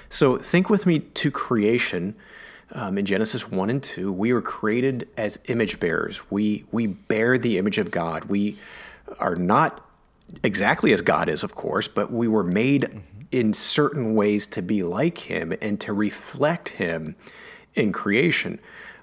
So 0.10 0.38
think 0.38 0.70
with 0.70 0.86
me 0.86 1.00
to 1.00 1.32
creation. 1.32 2.16
Um, 2.76 2.98
in 2.98 3.06
Genesis 3.06 3.52
1 3.52 3.70
and 3.70 3.84
2, 3.84 4.12
we 4.12 4.34
were 4.34 4.42
created 4.42 5.08
as 5.16 5.40
image 5.46 5.80
bearers. 5.80 6.32
We, 6.32 6.66
we 6.72 6.88
bear 6.88 7.38
the 7.38 7.60
image 7.60 7.78
of 7.78 7.92
God. 7.92 8.26
We 8.26 8.58
are 9.20 9.36
not 9.36 9.86
exactly 10.44 10.92
as 10.92 11.02
God 11.02 11.30
is, 11.30 11.44
of 11.44 11.54
course, 11.54 11.88
but 11.88 12.12
we 12.12 12.28
were 12.28 12.44
made 12.44 13.04
in 13.32 13.54
certain 13.54 14.16
ways 14.16 14.48
to 14.48 14.64
be 14.64 14.82
like 14.82 15.20
Him 15.20 15.54
and 15.62 15.80
to 15.82 15.94
reflect 15.94 16.70
Him 16.70 17.16
in 17.76 17.92
creation. 17.92 18.60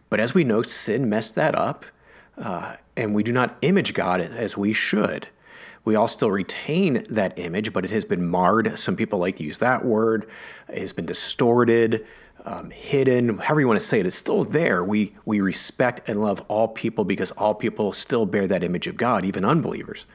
But 0.09 0.19
as 0.19 0.35
we 0.35 0.43
know, 0.43 0.63
sin 0.63 1.09
messed 1.09 1.37
that 1.37 1.55
up, 1.55 1.85
uh, 2.37 2.75
and 2.97 3.15
we 3.15 3.23
do 3.23 3.31
not 3.31 3.57
image 3.63 3.95
God 3.95 4.21
as 4.21 4.57
we 4.57 4.73
should. 4.73 5.29
We 5.85 5.95
all 5.95 6.09
still 6.09 6.31
retain 6.31 7.07
that 7.09 7.39
image, 7.39 7.73
but 7.73 7.85
it 7.85 7.91
has 7.93 8.05
been 8.05 8.27
marred. 8.27 8.79
Some 8.79 8.97
people 8.97 9.21
like 9.21 9.37
to 9.37 9.45
use 9.45 9.59
that 9.59 9.85
word. 9.85 10.29
It 10.69 10.79
has 10.79 10.93
been 10.93 11.07
distorted, 11.07 12.05
um, 12.45 12.71
hidden, 12.71 13.39
however 13.39 13.61
you 13.61 13.69
want 13.69 13.81
to 13.81 13.87
say 13.87 14.01
it. 14.01 14.07
It's 14.07 14.17
still 14.17 14.45
there. 14.45 14.85
We 14.85 15.13
we 15.25 15.41
respect 15.41 16.09
and 16.09 16.21
love 16.21 16.41
all 16.49 16.69
people 16.69 17.05
because 17.05 17.31
all 17.33 17.55
people 17.55 17.93
still 17.93 18.27
bear 18.27 18.47
that 18.47 18.65
image 18.65 18.87
of 18.87 18.97
God, 18.97 19.25
even 19.25 19.45
unbelievers. 19.45 20.07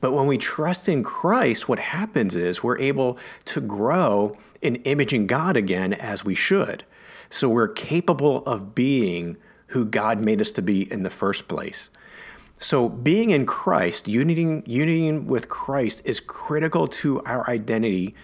But 0.00 0.12
when 0.12 0.26
we 0.26 0.38
trust 0.38 0.88
in 0.88 1.02
Christ, 1.02 1.68
what 1.68 1.78
happens 1.78 2.34
is 2.34 2.62
we're 2.62 2.78
able 2.78 3.18
to 3.46 3.60
grow 3.60 4.36
in 4.62 4.76
imaging 4.76 5.26
God 5.26 5.56
again 5.56 5.92
as 5.92 6.24
we 6.24 6.34
should. 6.34 6.84
So 7.28 7.48
we're 7.48 7.68
capable 7.68 8.44
of 8.44 8.74
being 8.74 9.36
who 9.68 9.84
God 9.84 10.20
made 10.20 10.40
us 10.40 10.50
to 10.52 10.62
be 10.62 10.90
in 10.90 11.02
the 11.02 11.10
first 11.10 11.48
place. 11.48 11.90
So 12.58 12.88
being 12.88 13.30
in 13.30 13.46
Christ, 13.46 14.08
uniting, 14.08 14.62
uniting 14.66 15.26
with 15.26 15.48
Christ 15.48 16.02
is 16.04 16.20
critical 16.20 16.86
to 16.88 17.22
our 17.22 17.48
identity. 17.48 18.14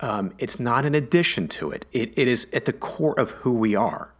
Um, 0.00 0.32
it's 0.38 0.60
not 0.60 0.84
an 0.84 0.94
addition 0.94 1.48
to 1.48 1.70
it. 1.70 1.86
it. 1.92 2.12
It 2.18 2.28
is 2.28 2.48
at 2.52 2.66
the 2.66 2.72
core 2.72 3.18
of 3.18 3.30
who 3.30 3.52
we 3.54 3.74
are. 3.74 4.12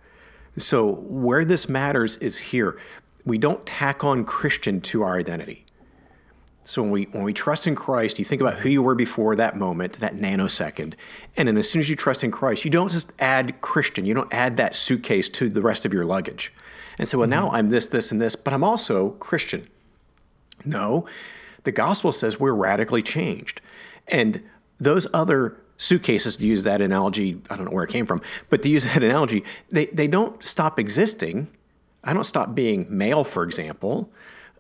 So 0.57 0.91
where 0.91 1.45
this 1.45 1.69
matters 1.69 2.17
is 2.17 2.39
here. 2.39 2.79
We 3.25 3.39
don't 3.39 3.67
tack 3.67 4.03
on 4.03 4.25
Christian 4.25 4.81
to 4.83 5.03
our 5.03 5.19
identity. 5.19 5.67
So 6.67 6.83
when 6.83 6.91
we 6.91 7.05
when 7.13 7.23
we 7.23 7.33
trust 7.33 7.69
in 7.69 7.77
Christ, 7.77 8.19
you 8.19 8.25
think 8.25 8.41
about 8.41 8.55
who 8.55 8.69
you 8.69 8.83
were 8.83 8.97
before 8.97 9.37
that 9.37 9.55
moment, 9.55 9.95
that 9.95 10.17
nanosecond, 10.17 10.95
and 11.37 11.47
then 11.47 11.57
as 11.57 11.71
soon 11.71 11.79
as 11.79 11.89
you 11.89 11.95
trust 11.95 12.25
in 12.25 12.33
Christ, 12.33 12.65
you 12.65 12.73
don't 12.73 12.91
just 12.91 13.13
add 13.21 13.61
Christian. 13.61 14.05
You 14.05 14.15
don't 14.15 14.33
add 14.35 14.57
that 14.57 14.75
suitcase 14.75 15.29
to 15.29 15.49
the 15.49 15.63
rest 15.63 15.87
of 15.87 15.93
your 15.93 16.05
luggage, 16.05 16.53
and 16.99 17.09
so 17.09 17.19
well 17.19 17.29
now 17.29 17.51
I'm 17.51 17.71
this, 17.71 17.87
this, 17.87 18.11
and 18.11 18.21
this, 18.21 18.35
but 18.35 18.53
I'm 18.53 18.65
also 18.65 19.11
Christian. 19.11 19.69
No, 20.65 21.07
the 21.63 21.71
gospel 21.71 22.11
says 22.11 22.41
we're 22.41 22.53
radically 22.53 23.03
changed, 23.03 23.61
and 24.09 24.43
those 24.81 25.07
other 25.15 25.57
suitcases, 25.77 26.37
to 26.37 26.47
use 26.47 26.63
that 26.63 26.81
analogy, 26.81 27.41
I 27.51 27.57
don't 27.57 27.67
know 27.67 27.71
where 27.71 27.85
it 27.85 27.91
came 27.91 28.07
from, 28.07 28.21
but 28.49 28.63
to 28.63 28.69
use 28.69 28.85
that 28.85 29.03
analogy, 29.03 29.45
they 29.71 29.87
they 29.87 30.09
don't 30.09 30.43
stop 30.43 30.79
existing. 30.79 31.49
I 32.05 32.13
don't 32.13 32.25
stop 32.25 32.55
being 32.55 32.87
male, 32.89 33.25
for 33.25 33.43
example. 33.43 34.11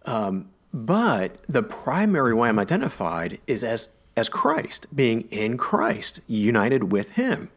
Um, 0.05 0.50
but 0.72 1.38
the 1.48 1.62
primary 1.62 2.35
way 2.35 2.48
I'm 2.48 2.59
identified 2.59 3.38
is 3.46 3.64
as 3.64 3.88
as 4.16 4.29
Christ, 4.29 4.87
being 4.94 5.22
in 5.31 5.57
Christ, 5.57 6.20
united 6.26 6.90
with 6.92 7.11
Him. 7.11 7.50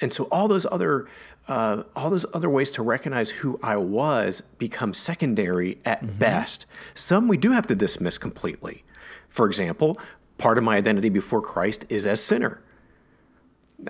And 0.00 0.12
so 0.12 0.24
all 0.24 0.48
those 0.48 0.66
other 0.70 1.06
uh, 1.48 1.82
all 1.96 2.10
those 2.10 2.26
other 2.32 2.48
ways 2.48 2.70
to 2.72 2.82
recognize 2.82 3.30
who 3.30 3.58
I 3.62 3.76
was 3.76 4.40
become 4.58 4.94
secondary 4.94 5.78
at 5.84 6.18
best. 6.18 6.66
Some 6.94 7.28
we 7.28 7.36
do 7.36 7.52
have 7.52 7.66
to 7.68 7.74
dismiss 7.74 8.18
completely. 8.18 8.84
For 9.28 9.46
example, 9.46 9.98
part 10.38 10.58
of 10.58 10.64
my 10.64 10.76
identity 10.76 11.08
before 11.08 11.42
Christ 11.42 11.86
is 11.88 12.06
as 12.06 12.22
sinner. 12.22 12.60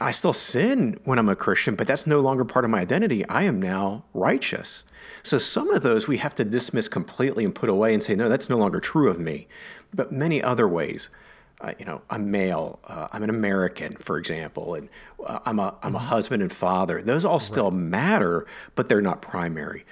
I 0.01 0.13
still 0.13 0.33
sin 0.33 0.99
when 1.05 1.19
I'm 1.19 1.29
a 1.29 1.37
Christian, 1.37 1.75
but 1.75 1.87
that's 1.87 2.07
no 2.07 2.21
longer 2.21 2.45
part 2.45 2.65
of 2.65 2.71
my 2.71 2.81
identity. 2.81 3.27
I 3.29 3.43
am 3.43 3.61
now 3.61 4.05
righteous. 4.15 4.85
So 5.23 5.39
some 5.39 5.71
of 5.71 5.83
those 5.83 6.09
we 6.09 6.17
have 6.19 6.35
to 6.37 6.45
dismiss 6.45 6.89
completely 6.89 7.45
and 7.45 7.55
put 7.55 7.69
away 7.69 7.93
and 7.93 8.03
say, 8.03 8.15
no, 8.15 8.29
that's 8.29 8.49
no 8.49 8.57
longer 8.57 8.81
true 8.81 9.11
of 9.11 9.19
me. 9.19 9.47
But 9.93 10.13
many 10.13 10.43
other 10.43 10.67
ways, 10.67 11.11
uh, 11.61 11.73
you 11.79 11.85
know, 11.85 12.01
I'm 12.09 12.31
male, 12.31 12.79
uh, 12.87 13.09
I'm 13.13 13.23
an 13.23 13.31
American, 13.31 13.95
for 13.97 14.17
example, 14.17 14.75
and 14.75 14.89
uh, 15.25 15.41
I'm 15.45 15.59
a 15.59 15.75
I'm 15.83 15.95
a 15.95 15.99
husband 15.99 16.43
and 16.43 16.53
father. 16.53 17.03
Those 17.03 17.25
all 17.25 17.39
still 17.39 17.71
matter, 17.71 18.47
but 18.75 18.89
they're 18.89 19.03
not 19.03 19.21
primary. 19.21 19.85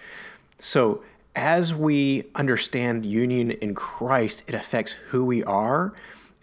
So 0.58 1.02
as 1.36 1.74
we 1.74 2.24
understand 2.34 3.04
union 3.04 3.50
in 3.50 3.74
Christ, 3.74 4.44
it 4.46 4.54
affects 4.54 4.92
who 5.08 5.24
we 5.24 5.44
are. 5.44 5.92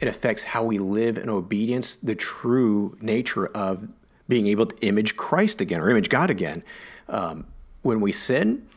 It 0.05 0.09
affects 0.09 0.43
how 0.43 0.63
we 0.63 0.77
live 0.77 1.17
in 1.17 1.29
obedience, 1.29 1.95
the 1.95 2.13
true 2.13 2.95
nature 3.01 3.47
of 3.47 3.87
being 4.27 4.45
able 4.45 4.67
to 4.67 4.85
image 4.85 5.15
Christ 5.15 5.61
again 5.61 5.81
or 5.81 5.89
image 5.89 6.09
God 6.09 6.29
again. 6.29 6.63
Um, 7.09 7.47
when 7.81 8.01
we 8.01 8.11
sin 8.11 8.67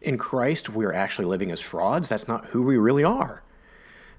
in 0.00 0.16
Christ, 0.16 0.70
we're 0.70 0.92
actually 0.92 1.24
living 1.24 1.50
as 1.50 1.60
frauds. 1.60 2.08
That's 2.08 2.28
not 2.28 2.46
who 2.46 2.62
we 2.62 2.76
really 2.76 3.02
are. 3.02 3.42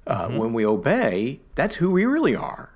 Uh, 0.05 0.27
When 0.27 0.51
we 0.51 0.65
obey, 0.65 1.39
that's 1.55 1.75
who 1.75 1.89
we 1.89 2.03
really 2.03 2.35
are. 2.35 2.71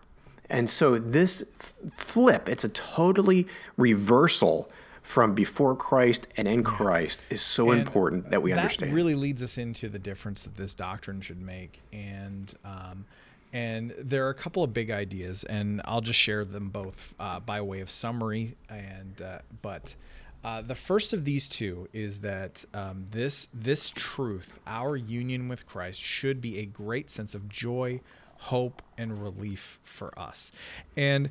And 0.49 0.69
so 0.69 0.97
this 0.97 1.43
f- 1.59 1.73
flip, 1.91 2.47
it's 2.47 2.63
a 2.63 2.69
totally 2.69 3.45
reversal 3.75 4.71
from 5.01 5.35
before 5.35 5.75
Christ 5.75 6.29
and 6.37 6.47
in 6.47 6.63
Christ 6.63 7.25
is 7.29 7.41
so 7.41 7.71
And 7.71 7.81
important 7.81 8.29
that 8.31 8.41
we 8.41 8.51
that 8.51 8.59
understand. 8.59 8.91
That 8.91 8.95
really 8.95 9.15
leads 9.15 9.43
us 9.43 9.57
into 9.57 9.89
the 9.89 9.99
difference 9.99 10.43
that 10.43 10.55
this 10.55 10.73
doctrine 10.73 11.19
should 11.19 11.41
make, 11.41 11.81
and 11.91 12.53
um, 12.63 13.05
and 13.53 13.93
there 13.97 14.25
are 14.25 14.29
a 14.29 14.35
couple 14.35 14.63
of 14.63 14.73
big 14.73 14.91
ideas, 14.91 15.43
and 15.43 15.81
I'll 15.85 16.01
just 16.01 16.19
share 16.19 16.43
them 16.43 16.69
both 16.69 17.13
uh, 17.19 17.39
by 17.39 17.61
way 17.61 17.79
of 17.79 17.89
summary. 17.89 18.55
And 18.69 19.21
uh, 19.21 19.39
but 19.61 19.95
uh, 20.43 20.61
the 20.61 20.75
first 20.75 21.13
of 21.13 21.25
these 21.25 21.47
two 21.47 21.89
is 21.93 22.19
that 22.19 22.65
um, 22.73 23.05
this 23.11 23.47
this 23.53 23.91
truth, 23.91 24.59
our 24.67 24.95
union 24.95 25.47
with 25.47 25.65
Christ, 25.65 26.01
should 26.01 26.41
be 26.41 26.59
a 26.59 26.65
great 26.65 27.09
sense 27.09 27.33
of 27.33 27.49
joy, 27.49 28.01
hope 28.37 28.81
and 28.97 29.21
relief 29.21 29.79
for 29.83 30.17
us. 30.19 30.51
And 30.95 31.29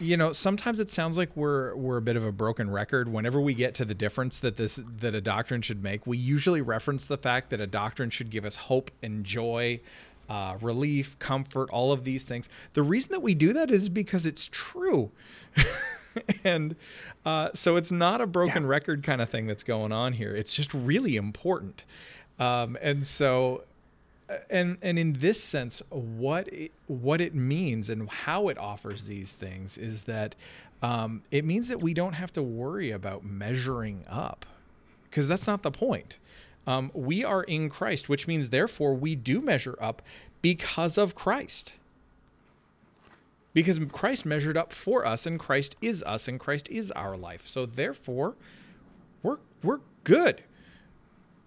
you 0.00 0.16
know, 0.16 0.32
sometimes 0.32 0.80
it 0.80 0.90
sounds 0.90 1.16
like 1.16 1.36
we're 1.36 1.74
we're 1.76 1.98
a 1.98 2.02
bit 2.02 2.16
of 2.16 2.24
a 2.24 2.32
broken 2.32 2.70
record. 2.70 3.08
Whenever 3.12 3.40
we 3.40 3.54
get 3.54 3.74
to 3.76 3.84
the 3.84 3.94
difference 3.94 4.38
that 4.40 4.56
this 4.56 4.80
that 4.98 5.14
a 5.14 5.20
doctrine 5.20 5.62
should 5.62 5.82
make, 5.82 6.06
we 6.06 6.16
usually 6.16 6.60
reference 6.62 7.04
the 7.04 7.18
fact 7.18 7.50
that 7.50 7.60
a 7.60 7.66
doctrine 7.66 8.10
should 8.10 8.30
give 8.30 8.44
us 8.44 8.56
hope 8.56 8.90
and 9.02 9.24
joy, 9.24 9.80
uh, 10.28 10.56
relief, 10.60 11.18
comfort, 11.18 11.70
all 11.70 11.92
of 11.92 12.04
these 12.04 12.24
things. 12.24 12.48
The 12.72 12.82
reason 12.82 13.12
that 13.12 13.20
we 13.20 13.34
do 13.34 13.52
that 13.52 13.70
is 13.70 13.88
because 13.88 14.26
it's 14.26 14.48
true. 14.50 15.10
and 16.44 16.76
uh, 17.24 17.50
so 17.54 17.76
it's 17.76 17.92
not 17.92 18.20
a 18.20 18.26
broken 18.26 18.62
yeah. 18.62 18.68
record 18.68 19.02
kind 19.02 19.20
of 19.20 19.30
thing 19.30 19.46
that's 19.46 19.64
going 19.64 19.92
on 19.92 20.14
here. 20.14 20.34
It's 20.34 20.54
just 20.54 20.72
really 20.72 21.16
important. 21.16 21.84
Um, 22.38 22.76
and 22.80 23.06
so 23.06 23.64
and 24.50 24.78
and 24.82 24.98
in 24.98 25.14
this 25.14 25.42
sense 25.42 25.82
what 25.90 26.48
it, 26.48 26.72
what 26.86 27.20
it 27.20 27.34
means 27.34 27.90
and 27.90 28.08
how 28.08 28.48
it 28.48 28.58
offers 28.58 29.04
these 29.04 29.32
things 29.32 29.76
is 29.76 30.02
that 30.02 30.34
um, 30.82 31.22
it 31.30 31.44
means 31.44 31.68
that 31.68 31.80
we 31.80 31.94
don't 31.94 32.14
have 32.14 32.32
to 32.32 32.42
worry 32.42 32.90
about 32.90 33.24
measuring 33.24 34.04
up 34.08 34.46
because 35.04 35.28
that's 35.28 35.46
not 35.46 35.62
the 35.62 35.70
point 35.70 36.18
um, 36.66 36.90
we 36.94 37.24
are 37.24 37.42
in 37.44 37.68
christ 37.68 38.08
which 38.08 38.26
means 38.26 38.50
therefore 38.50 38.94
we 38.94 39.14
do 39.14 39.40
measure 39.40 39.76
up 39.80 40.02
because 40.42 40.98
of 40.98 41.14
christ 41.14 41.72
because 43.52 43.78
christ 43.92 44.26
measured 44.26 44.56
up 44.56 44.72
for 44.72 45.06
us 45.06 45.26
and 45.26 45.38
christ 45.38 45.76
is 45.80 46.02
us 46.04 46.28
and 46.28 46.40
christ 46.40 46.68
is 46.68 46.90
our 46.92 47.16
life 47.16 47.46
so 47.46 47.66
therefore 47.66 48.34
we're 49.22 49.38
we're 49.62 49.80
good 50.04 50.42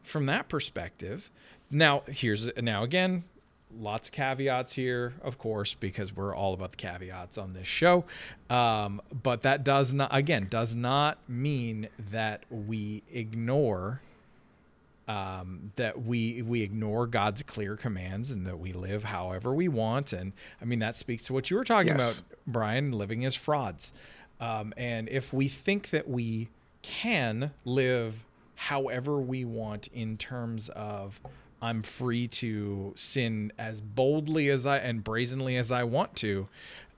from 0.01 0.25
that 0.25 0.47
perspective 0.47 1.29
now, 1.69 2.03
here's 2.07 2.49
now 2.57 2.83
again, 2.83 3.23
lots 3.77 4.07
of 4.07 4.13
caveats 4.13 4.73
here, 4.73 5.13
of 5.21 5.37
course, 5.37 5.73
because 5.73 6.15
we're 6.15 6.35
all 6.35 6.53
about 6.53 6.71
the 6.71 6.77
caveats 6.77 7.37
on 7.37 7.53
this 7.53 7.67
show. 7.67 8.05
Um, 8.49 9.01
but 9.23 9.41
that 9.41 9.63
does 9.63 9.91
not, 9.91 10.09
again, 10.15 10.47
does 10.49 10.73
not 10.73 11.17
mean 11.27 11.89
that 12.11 12.43
we 12.49 13.03
ignore. 13.11 14.01
Um, 15.07 15.71
that 15.77 16.01
we 16.03 16.41
we 16.41 16.63
ignore 16.63 17.07
God's 17.07 17.41
clear 17.41 17.77
commands 17.77 18.29
and 18.29 18.45
that 18.45 18.59
we 18.59 18.73
live 18.73 19.05
however 19.05 19.53
we 19.53 19.69
want, 19.69 20.11
and 20.11 20.33
I 20.61 20.65
mean 20.65 20.79
that 20.79 20.97
speaks 20.97 21.25
to 21.27 21.33
what 21.33 21.49
you 21.49 21.55
were 21.55 21.63
talking 21.63 21.93
yes. 21.97 22.19
about, 22.19 22.37
Brian, 22.45 22.91
living 22.91 23.23
as 23.23 23.33
frauds. 23.33 23.93
Um, 24.41 24.73
and 24.75 25.07
if 25.07 25.31
we 25.31 25.47
think 25.47 25.91
that 25.91 26.09
we 26.09 26.49
can 26.81 27.51
live 27.63 28.25
however 28.55 29.19
we 29.19 29.45
want 29.45 29.87
in 29.87 30.17
terms 30.17 30.69
of 30.69 31.19
I'm 31.61 31.81
free 31.81 32.27
to 32.27 32.93
sin 32.95 33.51
as 33.57 33.81
boldly 33.81 34.49
as 34.49 34.65
I 34.65 34.77
and 34.77 35.03
brazenly 35.03 35.57
as 35.57 35.71
I 35.71 35.83
want 35.83 36.15
to. 36.17 36.47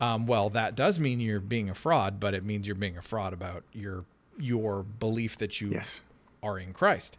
Um, 0.02 0.28
well, 0.28 0.50
that 0.50 0.76
does 0.76 1.00
mean 1.00 1.20
you're 1.20 1.40
being 1.40 1.70
a 1.70 1.74
fraud, 1.74 2.20
but 2.20 2.34
it 2.34 2.44
means 2.44 2.68
you're 2.68 2.76
being 2.76 2.98
a 2.98 3.02
fraud 3.02 3.34
about 3.34 3.64
your 3.74 4.06
your 4.38 4.84
belief 4.84 5.38
that 5.38 5.60
you 5.60 5.70
yes. 5.70 6.02
are 6.42 6.58
in 6.58 6.74
Christ. 6.74 7.18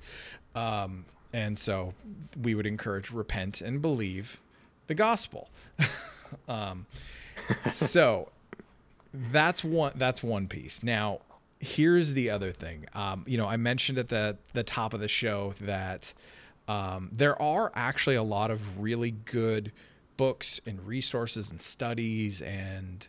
Um, 0.54 1.04
and 1.32 1.58
so 1.58 1.94
we 2.40 2.54
would 2.54 2.66
encourage 2.66 3.10
repent 3.10 3.60
and 3.60 3.80
believe 3.80 4.40
the 4.86 4.94
gospel. 4.94 5.48
um, 6.48 6.86
so 7.70 8.30
that's 9.12 9.62
one 9.62 9.92
that's 9.96 10.22
one 10.22 10.48
piece. 10.48 10.82
Now, 10.82 11.20
here's 11.60 12.14
the 12.14 12.30
other 12.30 12.52
thing. 12.52 12.86
Um, 12.94 13.24
you 13.26 13.38
know, 13.38 13.46
I 13.46 13.56
mentioned 13.56 13.98
at 13.98 14.08
the 14.08 14.38
the 14.52 14.62
top 14.62 14.94
of 14.94 15.00
the 15.00 15.08
show 15.08 15.54
that 15.60 16.12
um, 16.68 17.10
there 17.12 17.40
are 17.40 17.72
actually 17.74 18.16
a 18.16 18.22
lot 18.22 18.50
of 18.50 18.80
really 18.80 19.10
good 19.10 19.72
books 20.16 20.60
and 20.66 20.86
resources 20.86 21.50
and 21.50 21.62
studies 21.62 22.42
and 22.42 23.08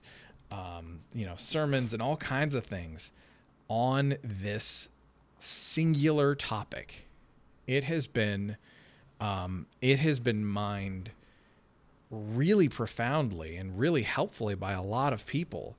um, 0.51 1.01
you 1.13 1.25
know 1.25 1.35
sermons 1.37 1.93
and 1.93 2.01
all 2.01 2.17
kinds 2.17 2.55
of 2.55 2.65
things 2.65 3.11
on 3.67 4.17
this 4.23 4.89
singular 5.37 6.35
topic. 6.35 7.07
It 7.67 7.85
has 7.85 8.07
been 8.07 8.57
um, 9.19 9.67
it 9.81 9.99
has 9.99 10.19
been 10.19 10.45
mined 10.45 11.11
really 12.09 12.67
profoundly 12.67 13.55
and 13.55 13.77
really 13.77 14.01
helpfully 14.01 14.55
by 14.55 14.73
a 14.73 14.81
lot 14.81 15.13
of 15.13 15.25
people, 15.25 15.77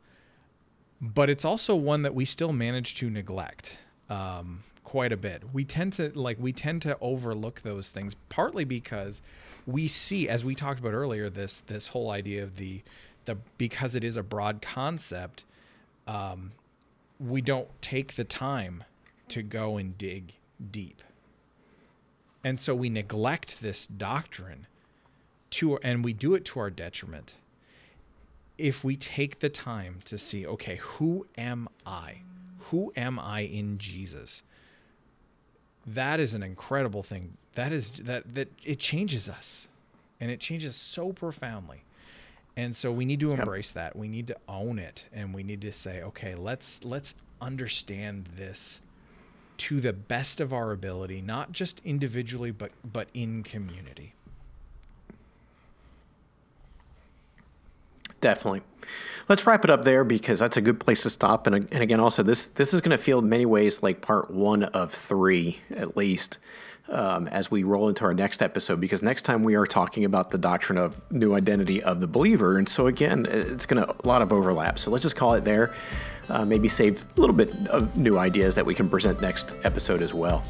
but 1.00 1.28
it's 1.28 1.44
also 1.44 1.74
one 1.74 2.02
that 2.02 2.14
we 2.14 2.24
still 2.24 2.52
manage 2.52 2.94
to 2.96 3.10
neglect. 3.10 3.78
Um, 4.08 4.64
quite 4.84 5.12
a 5.12 5.16
bit. 5.16 5.42
We 5.54 5.64
tend 5.64 5.94
to 5.94 6.12
like 6.14 6.36
we 6.38 6.52
tend 6.52 6.82
to 6.82 6.98
overlook 7.00 7.62
those 7.62 7.90
things 7.90 8.14
partly 8.28 8.64
because 8.64 9.22
we 9.66 9.88
see 9.88 10.28
as 10.28 10.44
we 10.44 10.54
talked 10.54 10.80
about 10.80 10.92
earlier 10.92 11.30
this 11.30 11.60
this 11.60 11.88
whole 11.88 12.10
idea 12.10 12.42
of 12.42 12.56
the 12.56 12.82
the 13.24 13.38
because 13.56 13.94
it 13.94 14.04
is 14.04 14.18
a 14.18 14.22
broad 14.22 14.60
concept 14.60 15.44
um, 16.06 16.52
we 17.18 17.40
don't 17.40 17.68
take 17.80 18.16
the 18.16 18.24
time 18.24 18.84
to 19.28 19.42
go 19.42 19.78
and 19.78 19.96
dig 19.96 20.34
deep. 20.70 21.02
And 22.44 22.58
so 22.58 22.74
we 22.74 22.90
neglect 22.90 23.60
this 23.60 23.86
doctrine 23.86 24.66
to 25.50 25.78
and 25.78 26.04
we 26.04 26.12
do 26.12 26.34
it 26.34 26.44
to 26.46 26.60
our 26.60 26.70
detriment. 26.70 27.34
If 28.58 28.84
we 28.84 28.96
take 28.96 29.40
the 29.40 29.48
time 29.48 30.00
to 30.04 30.18
see, 30.18 30.46
okay, 30.46 30.76
who 30.76 31.26
am 31.36 31.68
I? 31.86 32.22
Who 32.70 32.92
am 32.96 33.18
I 33.18 33.40
in 33.40 33.78
Jesus? 33.78 34.42
that 35.86 36.20
is 36.20 36.34
an 36.34 36.42
incredible 36.42 37.02
thing. 37.02 37.36
That 37.54 37.72
is 37.72 37.90
that 37.90 38.34
that 38.34 38.48
it 38.64 38.78
changes 38.78 39.28
us, 39.28 39.68
and 40.20 40.30
it 40.30 40.40
changes 40.40 40.76
so 40.76 41.12
profoundly. 41.12 41.84
And 42.56 42.76
so 42.76 42.92
we 42.92 43.04
need 43.04 43.20
to 43.20 43.32
embrace 43.32 43.70
yep. 43.70 43.92
that. 43.92 43.96
We 43.98 44.08
need 44.08 44.26
to 44.26 44.36
own 44.46 44.78
it, 44.78 45.06
and 45.12 45.32
we 45.32 45.42
need 45.42 45.60
to 45.62 45.72
say, 45.72 46.02
okay, 46.02 46.34
let's 46.34 46.84
let's 46.84 47.14
understand 47.40 48.28
this 48.36 48.80
to 49.58 49.80
the 49.80 49.92
best 49.92 50.40
of 50.40 50.52
our 50.52 50.72
ability, 50.72 51.20
not 51.20 51.52
just 51.52 51.80
individually, 51.84 52.50
but 52.50 52.72
but 52.84 53.08
in 53.14 53.42
community. 53.42 54.14
Definitely. 58.22 58.62
Let's 59.28 59.46
wrap 59.46 59.64
it 59.64 59.70
up 59.70 59.84
there 59.84 60.04
because 60.04 60.38
that's 60.38 60.56
a 60.56 60.60
good 60.60 60.80
place 60.80 61.02
to 61.02 61.10
stop. 61.10 61.46
And, 61.46 61.54
and 61.56 61.82
again, 61.82 62.00
also 62.00 62.22
this 62.22 62.48
this 62.48 62.72
is 62.72 62.80
going 62.80 62.96
to 62.96 63.02
feel 63.02 63.18
in 63.18 63.28
many 63.28 63.44
ways 63.44 63.82
like 63.82 64.00
part 64.00 64.30
one 64.30 64.62
of 64.62 64.92
three, 64.92 65.58
at 65.74 65.96
least, 65.96 66.38
um, 66.88 67.28
as 67.28 67.50
we 67.50 67.62
roll 67.62 67.88
into 67.88 68.04
our 68.04 68.14
next 68.14 68.42
episode. 68.42 68.80
Because 68.80 69.02
next 69.02 69.22
time 69.22 69.44
we 69.44 69.54
are 69.54 69.66
talking 69.66 70.04
about 70.04 70.30
the 70.30 70.38
doctrine 70.38 70.78
of 70.78 71.00
new 71.10 71.34
identity 71.34 71.82
of 71.82 72.00
the 72.00 72.06
believer, 72.06 72.56
and 72.56 72.68
so 72.68 72.86
again, 72.86 73.26
it's 73.28 73.66
going 73.66 73.84
to 73.84 73.90
a 73.90 74.06
lot 74.06 74.22
of 74.22 74.32
overlap. 74.32 74.78
So 74.78 74.90
let's 74.90 75.02
just 75.02 75.16
call 75.16 75.34
it 75.34 75.44
there. 75.44 75.74
Uh, 76.28 76.44
maybe 76.44 76.68
save 76.68 77.04
a 77.16 77.20
little 77.20 77.36
bit 77.36 77.54
of 77.66 77.96
new 77.96 78.18
ideas 78.18 78.54
that 78.54 78.64
we 78.64 78.74
can 78.74 78.88
present 78.88 79.20
next 79.20 79.54
episode 79.64 80.02
as 80.02 80.14
well. 80.14 80.44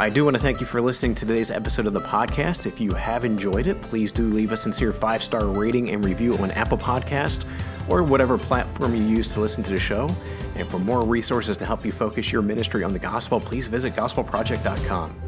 I 0.00 0.08
do 0.08 0.24
want 0.24 0.36
to 0.36 0.40
thank 0.40 0.60
you 0.60 0.66
for 0.66 0.80
listening 0.80 1.16
to 1.16 1.26
today's 1.26 1.50
episode 1.50 1.86
of 1.86 1.92
the 1.92 2.00
podcast. 2.00 2.66
If 2.66 2.80
you 2.80 2.94
have 2.94 3.24
enjoyed 3.24 3.66
it, 3.66 3.82
please 3.82 4.12
do 4.12 4.28
leave 4.28 4.52
a 4.52 4.56
sincere 4.56 4.92
five 4.92 5.24
star 5.24 5.44
rating 5.46 5.90
and 5.90 6.04
review 6.04 6.38
on 6.38 6.52
Apple 6.52 6.78
Podcast 6.78 7.44
or 7.88 8.04
whatever 8.04 8.38
platform 8.38 8.94
you 8.94 9.02
use 9.02 9.26
to 9.34 9.40
listen 9.40 9.64
to 9.64 9.72
the 9.72 9.80
show. 9.80 10.08
And 10.54 10.70
for 10.70 10.78
more 10.78 11.04
resources 11.04 11.56
to 11.56 11.66
help 11.66 11.84
you 11.84 11.90
focus 11.90 12.30
your 12.30 12.42
ministry 12.42 12.84
on 12.84 12.92
the 12.92 13.00
gospel, 13.00 13.40
please 13.40 13.66
visit 13.66 13.96
gospelproject.com. 13.96 15.27